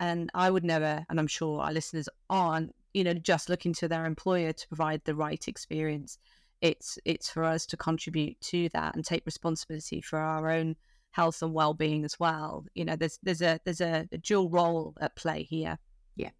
And 0.00 0.30
i 0.34 0.50
would 0.50 0.64
never 0.64 1.04
and 1.08 1.20
i'm 1.20 1.26
sure 1.26 1.60
our 1.60 1.72
listeners 1.72 2.08
aren't 2.28 2.74
you 2.94 3.04
know 3.04 3.14
just 3.14 3.48
looking 3.48 3.72
to 3.74 3.88
their 3.88 4.06
employer 4.06 4.52
to 4.52 4.68
provide 4.68 5.02
the 5.04 5.14
right 5.14 5.46
experience. 5.48 6.18
It's 6.60 6.98
it's 7.04 7.30
for 7.30 7.44
us 7.44 7.66
to 7.66 7.76
contribute 7.76 8.40
to 8.42 8.68
that 8.70 8.94
and 8.94 9.04
take 9.04 9.26
responsibility 9.26 10.00
for 10.00 10.18
our 10.18 10.50
own 10.50 10.76
health 11.10 11.42
and 11.42 11.52
well-being 11.52 12.04
as 12.04 12.18
well. 12.18 12.64
You 12.74 12.84
know 12.84 12.96
there's 12.96 13.18
there's 13.22 13.42
a 13.42 13.60
there's 13.64 13.80
a, 13.80 14.08
a 14.12 14.18
dual 14.18 14.48
role 14.50 14.94
at 15.00 15.16
play 15.16 15.42
here. 15.42 15.78
Yeah. 16.16 16.30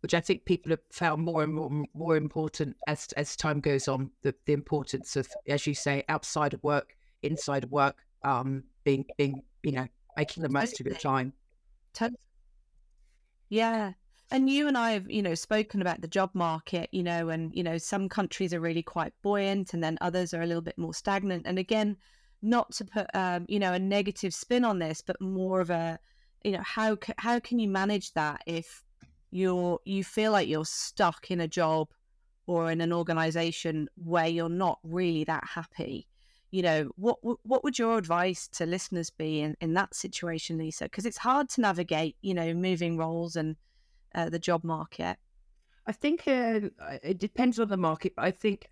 Which 0.00 0.14
I 0.14 0.20
think 0.20 0.44
people 0.44 0.70
have 0.70 0.80
found 0.92 1.22
more 1.22 1.42
and 1.42 1.54
more 1.54 1.84
more 1.94 2.16
important 2.16 2.76
as 2.86 3.08
as 3.16 3.36
time 3.36 3.60
goes 3.60 3.88
on. 3.88 4.10
The 4.22 4.34
the 4.44 4.52
importance 4.52 5.16
of, 5.16 5.28
as 5.48 5.66
you 5.66 5.74
say, 5.74 6.04
outside 6.08 6.54
of 6.54 6.62
work, 6.62 6.94
inside 7.22 7.64
of 7.64 7.72
work, 7.72 8.04
um, 8.22 8.64
being 8.86 9.04
being 9.18 9.42
you 9.62 9.72
know 9.72 9.86
making 10.16 10.42
the 10.42 10.48
most 10.48 10.80
of 10.80 10.86
your 10.86 10.96
time. 10.96 11.34
Yeah, 13.48 13.92
and 14.30 14.50
you 14.50 14.66
and 14.66 14.76
I 14.76 14.92
have, 14.92 15.08
you 15.08 15.22
know, 15.22 15.34
spoken 15.34 15.80
about 15.80 16.00
the 16.00 16.08
job 16.08 16.30
market, 16.34 16.88
you 16.90 17.04
know, 17.04 17.28
and, 17.28 17.54
you 17.54 17.62
know, 17.62 17.78
some 17.78 18.08
countries 18.08 18.52
are 18.52 18.60
really 18.60 18.82
quite 18.82 19.12
buoyant 19.22 19.72
and 19.72 19.82
then 19.82 19.98
others 20.00 20.34
are 20.34 20.42
a 20.42 20.46
little 20.46 20.62
bit 20.62 20.76
more 20.76 20.94
stagnant. 20.94 21.46
And 21.46 21.58
again, 21.58 21.96
not 22.42 22.72
to 22.72 22.84
put, 22.84 23.06
um, 23.14 23.46
you 23.48 23.60
know, 23.60 23.72
a 23.72 23.78
negative 23.78 24.34
spin 24.34 24.64
on 24.64 24.80
this, 24.80 25.00
but 25.00 25.20
more 25.20 25.60
of 25.60 25.70
a, 25.70 25.98
you 26.42 26.52
know, 26.52 26.62
how, 26.64 26.98
how 27.18 27.38
can 27.38 27.60
you 27.60 27.68
manage 27.68 28.14
that 28.14 28.42
if 28.46 28.82
you're, 29.30 29.78
you 29.84 30.02
feel 30.02 30.32
like 30.32 30.48
you're 30.48 30.64
stuck 30.64 31.30
in 31.30 31.40
a 31.40 31.48
job 31.48 31.88
or 32.48 32.72
in 32.72 32.80
an 32.80 32.92
organization 32.92 33.88
where 33.94 34.26
you're 34.26 34.48
not 34.48 34.80
really 34.82 35.22
that 35.22 35.44
happy? 35.46 36.08
You 36.56 36.62
know, 36.62 36.90
what, 36.96 37.18
what 37.22 37.64
would 37.64 37.78
your 37.78 37.98
advice 37.98 38.48
to 38.54 38.64
listeners 38.64 39.10
be 39.10 39.40
in, 39.40 39.56
in 39.60 39.74
that 39.74 39.94
situation, 39.94 40.56
Lisa? 40.56 40.84
Because 40.84 41.04
it's 41.04 41.18
hard 41.18 41.50
to 41.50 41.60
navigate, 41.60 42.16
you 42.22 42.32
know, 42.32 42.54
moving 42.54 42.96
roles 42.96 43.36
and, 43.36 43.56
uh, 44.14 44.30
the 44.30 44.38
job 44.38 44.64
market? 44.64 45.18
I 45.86 45.92
think 45.92 46.26
uh, 46.26 46.60
it 47.02 47.18
depends 47.18 47.60
on 47.60 47.68
the 47.68 47.76
market, 47.76 48.14
but 48.16 48.24
I 48.24 48.30
think 48.30 48.70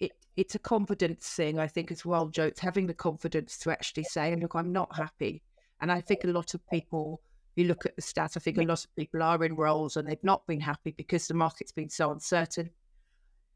it 0.00 0.10
it's 0.36 0.56
a 0.56 0.58
confidence 0.58 1.28
thing. 1.28 1.60
I 1.60 1.68
think 1.68 1.92
as 1.92 2.04
well, 2.04 2.26
Jo. 2.26 2.46
It's 2.46 2.58
having 2.58 2.88
the 2.88 2.94
confidence 2.94 3.58
to 3.58 3.70
actually 3.70 4.04
say, 4.04 4.34
"Look, 4.34 4.56
I'm 4.56 4.72
not 4.72 4.94
happy." 4.96 5.42
And 5.80 5.92
I 5.92 6.00
think 6.00 6.24
a 6.24 6.28
lot 6.38 6.54
of 6.54 6.66
people, 6.66 7.20
you 7.54 7.64
look 7.64 7.86
at 7.86 7.94
the 7.94 8.02
stats, 8.02 8.36
I 8.36 8.40
think 8.40 8.58
a 8.58 8.62
lot 8.62 8.84
of 8.84 8.96
people 8.96 9.22
are 9.22 9.44
in 9.44 9.54
roles 9.54 9.96
and 9.96 10.08
they've 10.08 10.24
not 10.24 10.46
been 10.48 10.60
happy 10.60 10.94
because 10.96 11.28
the 11.28 11.34
market's 11.34 11.72
been 11.72 11.90
so 11.90 12.10
uncertain. 12.10 12.70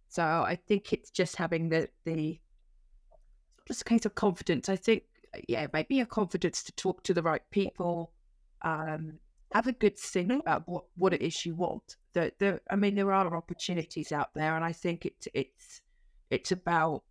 So 0.08 0.22
I 0.22 0.58
think 0.68 0.92
it's 0.92 1.10
just 1.10 1.34
having 1.34 1.68
the 1.70 1.88
the 2.04 2.38
just 3.66 3.82
a 3.82 3.84
case 3.84 4.04
of 4.04 4.14
confidence. 4.14 4.68
I 4.68 4.76
think, 4.76 5.04
uh, 5.34 5.40
yeah, 5.48 5.66
maybe 5.72 6.00
a 6.00 6.06
confidence 6.06 6.62
to 6.64 6.72
talk 6.72 7.02
to 7.04 7.14
the 7.14 7.22
right 7.22 7.42
people, 7.50 8.12
um, 8.62 9.18
have 9.52 9.66
a 9.66 9.72
good 9.72 9.98
think 9.98 10.28
mm-hmm. 10.28 10.40
about 10.40 10.62
what, 10.66 10.84
what 10.96 11.14
it 11.14 11.22
is 11.22 11.46
you 11.46 11.54
want. 11.54 11.96
The, 12.12 12.32
the, 12.38 12.60
I 12.70 12.76
mean, 12.76 12.94
there 12.94 13.12
are 13.12 13.36
opportunities 13.36 14.12
out 14.12 14.30
there, 14.34 14.56
and 14.56 14.64
I 14.64 14.72
think 14.72 15.06
it's 15.06 15.28
it's 15.34 15.80
it's 16.30 16.52
about 16.52 17.02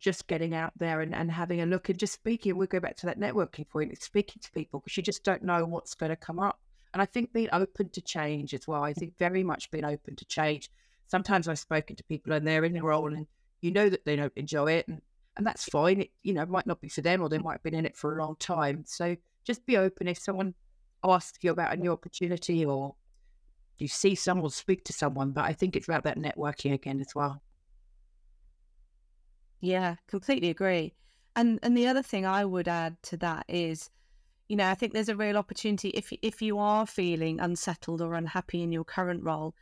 just 0.00 0.26
getting 0.26 0.54
out 0.54 0.72
there 0.76 1.00
and, 1.00 1.14
and 1.14 1.30
having 1.30 1.62
a 1.62 1.66
look 1.66 1.88
and 1.88 1.98
just 1.98 2.12
speaking. 2.12 2.56
We'll 2.56 2.66
go 2.66 2.80
back 2.80 2.96
to 2.98 3.06
that 3.06 3.18
networking 3.18 3.68
point. 3.68 3.92
It's 3.92 4.04
speaking 4.04 4.40
to 4.42 4.50
people 4.52 4.80
because 4.80 4.96
you 4.96 5.02
just 5.02 5.24
don't 5.24 5.42
know 5.42 5.64
what's 5.64 5.94
going 5.94 6.10
to 6.10 6.16
come 6.16 6.38
up. 6.38 6.60
And 6.92 7.00
I 7.00 7.06
think 7.06 7.32
being 7.32 7.48
open 7.52 7.88
to 7.90 8.00
change 8.02 8.54
as 8.54 8.68
well. 8.68 8.84
I 8.84 8.92
mm. 8.92 8.96
think 8.96 9.18
very 9.18 9.42
much 9.42 9.70
being 9.70 9.84
open 9.84 10.14
to 10.16 10.24
change. 10.26 10.70
Sometimes 11.06 11.48
I've 11.48 11.58
spoken 11.58 11.96
to 11.96 12.04
people 12.04 12.32
and 12.32 12.46
they're 12.46 12.64
in 12.64 12.76
a 12.76 12.82
role 12.82 13.12
and 13.12 13.26
you 13.62 13.70
know 13.70 13.88
that 13.88 14.04
they 14.04 14.16
don't 14.16 14.32
enjoy 14.36 14.72
it, 14.72 14.88
and, 14.88 15.00
and 15.36 15.46
that's 15.46 15.64
fine. 15.64 16.02
It 16.02 16.10
you 16.22 16.34
know 16.34 16.42
it 16.42 16.48
might 16.48 16.66
not 16.66 16.80
be 16.80 16.88
for 16.88 17.00
them, 17.00 17.22
or 17.22 17.28
they 17.28 17.38
might 17.38 17.54
have 17.54 17.62
been 17.62 17.74
in 17.74 17.86
it 17.86 17.96
for 17.96 18.16
a 18.16 18.22
long 18.22 18.36
time. 18.38 18.84
So 18.86 19.16
just 19.44 19.66
be 19.66 19.76
open 19.76 20.08
if 20.08 20.18
someone 20.18 20.54
asks 21.04 21.38
you 21.42 21.50
about 21.50 21.74
a 21.74 21.76
new 21.76 21.92
opportunity 21.92 22.64
or 22.64 22.94
you 23.78 23.88
see 23.88 24.14
someone 24.14 24.50
speak 24.50 24.84
to 24.84 24.92
someone. 24.92 25.32
But 25.32 25.44
I 25.44 25.52
think 25.52 25.76
it's 25.76 25.88
about 25.88 26.04
that 26.04 26.18
networking 26.18 26.72
again 26.72 27.00
as 27.00 27.14
well. 27.14 27.42
Yeah, 29.60 29.96
completely 30.06 30.50
agree. 30.50 30.94
And 31.36 31.58
and 31.62 31.76
the 31.76 31.88
other 31.88 32.02
thing 32.02 32.26
I 32.26 32.44
would 32.44 32.68
add 32.68 32.96
to 33.04 33.16
that 33.18 33.44
is, 33.48 33.90
you 34.48 34.56
know, 34.56 34.68
I 34.68 34.74
think 34.74 34.92
there's 34.92 35.08
a 35.08 35.16
real 35.16 35.36
opportunity 35.36 35.88
if 35.90 36.12
if 36.22 36.40
you 36.40 36.58
are 36.58 36.86
feeling 36.86 37.40
unsettled 37.40 38.00
or 38.00 38.14
unhappy 38.14 38.62
in 38.62 38.72
your 38.72 38.84
current 38.84 39.22
role. 39.24 39.54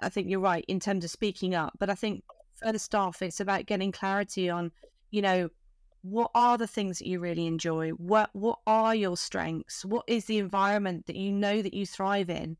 I 0.00 0.08
think 0.08 0.28
you're 0.28 0.40
right 0.40 0.64
in 0.68 0.78
terms 0.78 1.04
of 1.04 1.10
speaking 1.10 1.54
up, 1.54 1.72
but 1.78 1.90
I 1.90 1.94
think 1.94 2.22
for 2.54 2.72
the 2.72 2.78
staff, 2.78 3.20
it's 3.20 3.40
about 3.40 3.66
getting 3.66 3.92
clarity 3.92 4.48
on, 4.48 4.70
you 5.10 5.22
know, 5.22 5.50
what 6.02 6.30
are 6.34 6.56
the 6.56 6.66
things 6.66 6.98
that 6.98 7.08
you 7.08 7.20
really 7.20 7.46
enjoy? 7.46 7.90
What 7.90 8.30
what 8.32 8.60
are 8.66 8.94
your 8.94 9.16
strengths? 9.16 9.84
What 9.84 10.04
is 10.06 10.26
the 10.26 10.38
environment 10.38 11.06
that 11.06 11.16
you 11.16 11.32
know 11.32 11.60
that 11.62 11.74
you 11.74 11.86
thrive 11.86 12.30
in? 12.30 12.56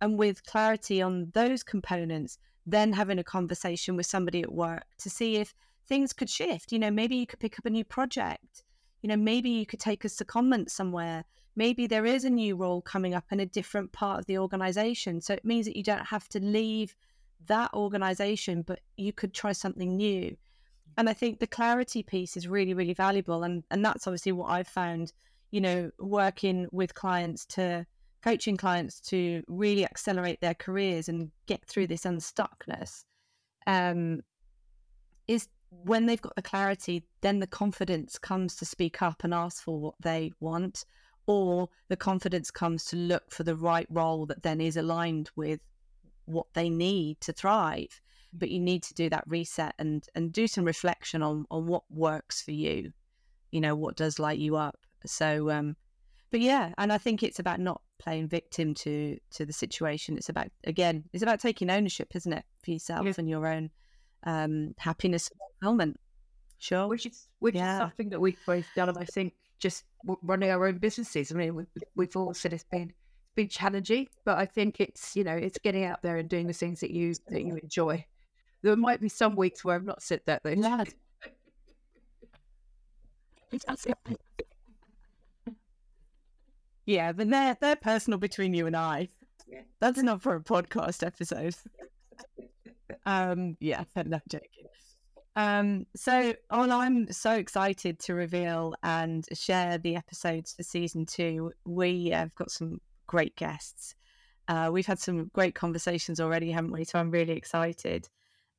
And 0.00 0.18
with 0.18 0.44
clarity 0.44 1.00
on 1.00 1.30
those 1.32 1.62
components 1.62 2.38
then 2.64 2.92
having 2.92 3.18
a 3.18 3.24
conversation 3.24 3.96
with 3.96 4.06
somebody 4.06 4.40
at 4.40 4.52
work 4.52 4.84
to 4.96 5.10
see 5.10 5.36
if 5.36 5.52
things 5.86 6.12
could 6.12 6.30
shift. 6.30 6.70
You 6.70 6.78
know 6.78 6.90
maybe 6.90 7.16
you 7.16 7.26
could 7.26 7.40
pick 7.40 7.58
up 7.58 7.66
a 7.66 7.70
new 7.70 7.84
project. 7.84 8.62
You 9.00 9.08
know 9.08 9.16
maybe 9.16 9.50
you 9.50 9.66
could 9.66 9.80
take 9.80 10.04
a 10.04 10.08
secondment 10.08 10.70
somewhere. 10.70 11.24
Maybe 11.56 11.86
there 11.86 12.06
is 12.06 12.24
a 12.24 12.30
new 12.30 12.56
role 12.56 12.82
coming 12.82 13.14
up 13.14 13.24
in 13.30 13.40
a 13.40 13.46
different 13.46 13.92
part 13.92 14.20
of 14.20 14.26
the 14.26 14.38
organization. 14.38 15.20
So 15.20 15.34
it 15.34 15.44
means 15.44 15.66
that 15.66 15.76
you 15.76 15.82
don't 15.82 16.06
have 16.06 16.28
to 16.30 16.40
leave 16.40 16.94
that 17.46 17.72
organization 17.74 18.62
but 18.62 18.80
you 18.96 19.12
could 19.12 19.34
try 19.34 19.52
something 19.52 19.96
new 19.96 20.36
and 20.96 21.08
I 21.08 21.12
think 21.12 21.38
the 21.38 21.46
clarity 21.46 22.02
piece 22.02 22.36
is 22.36 22.48
really, 22.48 22.74
really 22.74 22.94
valuable. 22.94 23.42
And, 23.42 23.64
and 23.70 23.84
that's 23.84 24.06
obviously 24.06 24.32
what 24.32 24.50
I've 24.50 24.68
found, 24.68 25.12
you 25.50 25.60
know, 25.60 25.90
working 25.98 26.66
with 26.72 26.94
clients 26.94 27.46
to 27.46 27.86
coaching 28.22 28.56
clients 28.56 29.00
to 29.00 29.42
really 29.48 29.84
accelerate 29.84 30.40
their 30.40 30.54
careers 30.54 31.08
and 31.08 31.30
get 31.46 31.64
through 31.66 31.88
this 31.88 32.04
unstuckness 32.04 33.04
um, 33.66 34.20
is 35.26 35.48
when 35.70 36.06
they've 36.06 36.22
got 36.22 36.36
the 36.36 36.42
clarity, 36.42 37.04
then 37.22 37.40
the 37.40 37.46
confidence 37.46 38.18
comes 38.18 38.56
to 38.56 38.64
speak 38.64 39.02
up 39.02 39.24
and 39.24 39.32
ask 39.32 39.62
for 39.62 39.80
what 39.80 39.94
they 40.00 40.32
want, 40.38 40.84
or 41.26 41.68
the 41.88 41.96
confidence 41.96 42.50
comes 42.50 42.84
to 42.84 42.96
look 42.96 43.30
for 43.30 43.42
the 43.42 43.56
right 43.56 43.86
role 43.90 44.26
that 44.26 44.42
then 44.42 44.60
is 44.60 44.76
aligned 44.76 45.30
with 45.34 45.60
what 46.26 46.46
they 46.54 46.68
need 46.68 47.20
to 47.20 47.32
thrive 47.32 48.00
but 48.32 48.50
you 48.50 48.60
need 48.60 48.82
to 48.82 48.94
do 48.94 49.08
that 49.10 49.24
reset 49.26 49.74
and 49.78 50.06
and 50.14 50.32
do 50.32 50.46
some 50.46 50.64
reflection 50.64 51.22
on 51.22 51.44
on 51.50 51.66
what 51.66 51.82
works 51.90 52.42
for 52.42 52.52
you 52.52 52.92
you 53.52 53.60
know 53.60 53.76
what 53.76 53.96
does 53.96 54.18
light 54.18 54.38
you 54.38 54.56
up. 54.56 54.76
So 55.06 55.50
um 55.50 55.76
but 56.30 56.40
yeah 56.40 56.72
and 56.78 56.92
i 56.92 56.98
think 56.98 57.22
it's 57.22 57.38
about 57.38 57.60
not 57.60 57.82
playing 57.98 58.26
victim 58.26 58.74
to 58.74 59.16
to 59.30 59.46
the 59.46 59.52
situation. 59.52 60.16
It's 60.16 60.28
about 60.28 60.48
again 60.64 61.04
it's 61.12 61.22
about 61.22 61.38
taking 61.38 61.70
ownership 61.70 62.16
isn't 62.16 62.32
it 62.32 62.44
for 62.64 62.72
yourself 62.72 63.06
yeah. 63.06 63.12
and 63.18 63.28
your 63.28 63.46
own 63.46 63.70
um 64.24 64.74
happiness 64.78 65.30
and 65.30 65.38
fulfillment. 65.60 66.00
Sure. 66.58 66.88
Which 66.88 67.06
is 67.06 67.28
which 67.38 67.54
yeah. 67.54 67.74
is 67.74 67.78
something 67.80 68.08
that 68.08 68.20
we've 68.20 68.38
both 68.46 68.66
done 68.74 68.88
and 68.88 68.98
i 68.98 69.04
think 69.04 69.34
just 69.58 69.84
running 70.22 70.50
our 70.50 70.66
own 70.66 70.78
businesses 70.78 71.30
i 71.30 71.34
mean 71.36 71.66
we've 71.94 72.16
all 72.16 72.34
said 72.34 72.52
it's 72.52 72.64
been 72.64 72.88
it's 72.90 73.34
been 73.36 73.48
challenging 73.48 74.08
but 74.24 74.36
i 74.36 74.44
think 74.44 74.80
it's 74.80 75.14
you 75.14 75.22
know 75.22 75.34
it's 75.34 75.58
getting 75.58 75.84
out 75.84 76.02
there 76.02 76.16
and 76.16 76.28
doing 76.28 76.48
the 76.48 76.52
things 76.52 76.80
that 76.80 76.90
you 76.90 77.14
that 77.28 77.42
you 77.42 77.56
enjoy 77.62 78.04
there 78.62 78.76
might 78.76 79.00
be 79.00 79.08
some 79.08 79.36
weeks 79.36 79.64
where 79.64 79.74
I've 79.76 79.84
not 79.84 80.02
said 80.02 80.20
that 80.26 80.42
though. 80.42 80.50
Yeah. 80.50 80.84
yeah, 86.86 87.12
but 87.12 87.28
they're 87.28 87.56
they're 87.60 87.76
personal 87.76 88.18
between 88.18 88.54
you 88.54 88.66
and 88.66 88.76
I. 88.76 89.08
Yeah. 89.46 89.62
That's 89.80 90.02
not 90.02 90.22
for 90.22 90.36
a 90.36 90.40
podcast 90.40 91.06
episode. 91.06 91.54
um, 93.06 93.56
yeah, 93.60 93.84
no 93.96 94.20
joking. 94.28 94.48
Um, 95.34 95.86
so 95.96 96.34
well, 96.50 96.72
I'm 96.72 97.10
so 97.10 97.32
excited 97.32 97.98
to 98.00 98.14
reveal 98.14 98.74
and 98.82 99.26
share 99.32 99.78
the 99.78 99.96
episodes 99.96 100.52
for 100.52 100.62
season 100.62 101.06
two. 101.06 101.52
We 101.64 102.10
have 102.10 102.34
got 102.34 102.50
some 102.50 102.80
great 103.06 103.36
guests. 103.36 103.94
Uh, 104.48 104.70
we've 104.72 104.86
had 104.86 104.98
some 104.98 105.30
great 105.32 105.54
conversations 105.54 106.20
already, 106.20 106.50
haven't 106.50 106.72
we? 106.72 106.84
So 106.84 106.98
I'm 106.98 107.10
really 107.10 107.32
excited. 107.32 108.08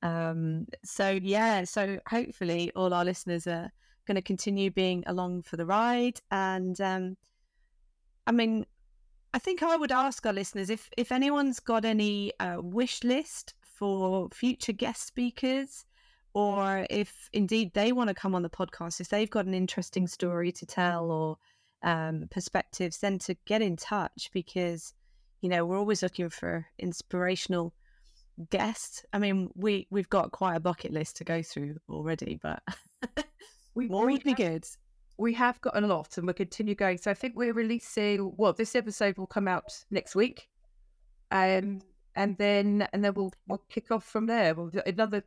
Um, 0.04 0.68
so 0.84 1.18
yeah, 1.22 1.64
so 1.64 1.98
hopefully 2.10 2.72
all 2.76 2.94
our 2.94 3.06
listeners 3.06 3.48
are 3.48 3.72
going 4.06 4.16
to 4.16 4.22
continue 4.22 4.70
being 4.70 5.04
along 5.08 5.44
for 5.44 5.56
the 5.56 5.66
ride. 5.66 6.20
And 6.30 6.80
um, 6.82 7.16
I 8.28 8.34
mean, 8.34 8.66
I 9.34 9.40
think 9.40 9.64
I 9.64 9.78
would 9.78 9.94
ask 9.94 10.26
our 10.26 10.34
listeners 10.34 10.70
if 10.70 10.90
if 10.98 11.12
anyone's 11.12 11.60
got 11.62 11.86
any 11.86 12.34
uh, 12.40 12.58
wish 12.62 13.04
list 13.04 13.54
for 13.62 14.30
future 14.34 14.74
guest 14.74 15.08
speakers, 15.08 15.86
or 16.34 16.86
if 16.90 17.30
indeed 17.32 17.74
they 17.74 17.94
want 17.94 18.10
to 18.10 18.14
come 18.14 18.36
on 18.36 18.44
the 18.44 18.50
podcast, 18.50 19.00
if 19.00 19.08
they've 19.08 19.30
got 19.30 19.46
an 19.46 19.54
interesting 19.54 20.08
story 20.08 20.52
to 20.52 20.66
tell 20.66 21.12
or 21.12 21.38
um, 21.82 22.28
perspectives, 22.30 22.98
then 23.00 23.20
to 23.20 23.36
get 23.46 23.62
in 23.62 23.78
touch 23.78 24.30
because 24.34 24.94
you 25.40 25.48
know 25.48 25.66
we're 25.66 25.80
always 25.80 26.04
looking 26.04 26.30
for 26.30 26.68
inspirational 26.78 27.74
guests. 28.50 29.06
I 29.14 29.20
mean, 29.20 29.50
we 29.56 29.88
we've 29.90 30.10
got 30.10 30.32
quite 30.32 30.56
a 30.56 30.60
bucket 30.60 30.92
list 30.92 31.18
to 31.18 31.24
go 31.24 31.42
through 31.42 31.78
already, 31.90 32.40
but 32.42 32.62
we 33.76 33.88
more 33.88 34.06
would 34.06 34.24
be 34.24 34.34
good 34.34 34.66
we 35.18 35.34
have 35.34 35.60
got 35.62 35.78
a 35.78 35.82
lot 35.82 36.18
and 36.18 36.26
we'll 36.26 36.34
continue 36.34 36.76
going. 36.76 36.98
So 36.98 37.12
I 37.12 37.14
think 37.14 37.36
we're 37.36 37.54
releasing 37.54 38.34
well, 38.38 38.54
this 38.54 38.76
episode 38.76 39.18
will 39.18 39.28
come 39.28 39.48
out 39.48 39.72
next 39.92 40.16
week. 40.16 40.48
Um 41.32 41.82
and 42.16 42.38
then 42.38 42.88
and 42.94 43.04
then 43.04 43.14
we'll 43.14 43.34
we'll 43.48 43.64
kick 43.70 43.92
off 43.92 44.06
from 44.06 44.26
there. 44.26 44.54
We'll 44.56 44.70
do 44.70 44.82
another 44.86 45.24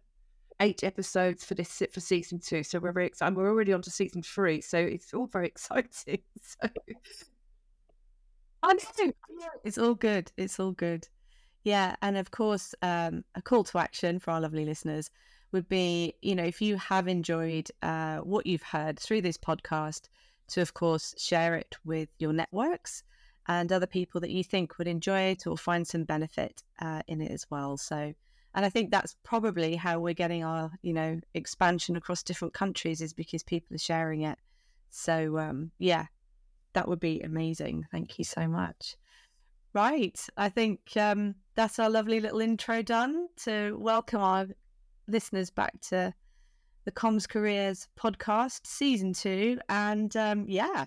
eight 0.61 0.83
episodes 0.85 1.45
for 1.45 1.55
this 1.55 1.83
for 1.93 2.01
season 2.01 2.41
two. 2.41 2.63
So 2.63 2.79
we're 2.79 2.93
very 2.93 3.07
excited. 3.07 3.37
We're 3.37 3.51
already 3.51 3.73
on 3.73 3.83
to 3.83 3.91
season 3.91 4.23
three, 4.23 4.61
so 4.61 4.79
it's 4.79 5.15
all 5.15 5.27
very 5.27 5.47
exciting. 5.55 6.21
So 6.43 6.69
I 8.63 8.73
know. 8.73 9.47
It's 9.65 9.79
all 9.79 9.95
good. 9.95 10.33
It's 10.37 10.59
all 10.59 10.73
good. 10.73 11.07
Yeah. 11.67 11.97
And 12.01 12.17
of 12.17 12.31
course, 12.31 12.77
um, 12.81 13.25
a 13.35 13.43
call 13.43 13.65
to 13.65 13.79
action 13.79 14.21
for 14.21 14.31
our 14.31 14.41
lovely 14.41 14.65
listeners 14.65 15.11
would 15.51 15.69
be, 15.69 16.15
you 16.23 16.37
know, 16.37 16.45
if 16.45 16.63
you 16.63 16.77
have 16.77 17.09
enjoyed 17.09 17.69
uh, 17.83 18.19
what 18.19 18.47
you've 18.47 18.63
heard 18.63 19.01
through 19.01 19.23
this 19.23 19.37
podcast, 19.37 20.03
to 20.47 20.63
of 20.63 20.75
course 20.75 21.13
share 21.19 21.57
it 21.57 21.75
with 21.85 22.09
your 22.21 22.33
networks 22.33 23.03
and 23.49 23.73
other 23.73 23.89
people 23.89 24.21
that 24.21 24.31
you 24.31 24.45
think 24.45 24.79
would 24.79 24.87
enjoy 24.87 25.23
it 25.23 25.45
or 25.45 25.57
find 25.59 25.85
some 25.89 26.05
benefit 26.05 26.63
uh, 26.81 27.03
in 27.09 27.21
it 27.21 27.33
as 27.33 27.45
well. 27.51 27.77
So, 27.77 28.15
and 28.55 28.65
I 28.65 28.69
think 28.69 28.93
that's 28.93 29.17
probably 29.25 29.75
how 29.75 29.99
we're 29.99 30.15
getting 30.15 30.45
our, 30.45 30.71
you 30.83 30.93
know, 30.93 31.19
expansion 31.35 31.97
across 31.97 32.23
different 32.23 32.55
countries 32.55 33.01
is 33.01 33.13
because 33.13 33.43
people 33.43 33.75
are 33.75 33.79
sharing 33.79 34.23
it. 34.23 34.39
So, 34.91 35.37
um, 35.39 35.73
yeah, 35.81 36.07
that 36.75 36.87
would 36.87 37.01
be 37.01 37.23
amazing. 37.23 37.89
Thank 37.91 38.21
you 38.21 38.25
so 38.25 38.47
much. 38.47 38.95
Right. 39.73 40.17
I 40.37 40.49
think 40.49 40.81
um, 40.97 41.35
that's 41.57 41.79
our 41.79 41.89
lovely 41.89 42.21
little 42.21 42.41
intro 42.41 42.83
done 42.83 43.29
to 43.39 43.77
welcome 43.81 44.21
our 44.21 44.47
listeners 45.09 45.51
back 45.51 45.81
to 45.81 46.13
the 46.85 46.93
Comms 46.93 47.27
Careers 47.27 47.89
podcast, 47.99 48.67
season 48.67 49.15
two. 49.15 49.59
And 49.71 50.15
um, 50.17 50.45
yeah, 50.49 50.85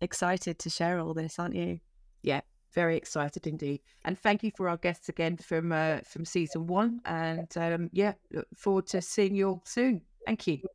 excited 0.00 0.58
to 0.60 0.70
share 0.70 0.98
all 0.98 1.12
this, 1.12 1.38
aren't 1.38 1.54
you? 1.54 1.80
Yeah, 2.22 2.40
very 2.72 2.96
excited 2.96 3.46
indeed. 3.46 3.82
And 4.06 4.18
thank 4.18 4.42
you 4.42 4.50
for 4.56 4.70
our 4.70 4.78
guests 4.78 5.10
again 5.10 5.36
from 5.36 5.70
uh, 5.70 5.98
from 6.08 6.24
season 6.24 6.66
one. 6.66 7.00
And 7.04 7.54
um, 7.58 7.90
yeah, 7.92 8.14
look 8.32 8.48
forward 8.56 8.86
to 8.88 9.02
seeing 9.02 9.36
you 9.36 9.48
all 9.48 9.62
soon. 9.66 10.00
Thank 10.24 10.46
you. 10.46 10.66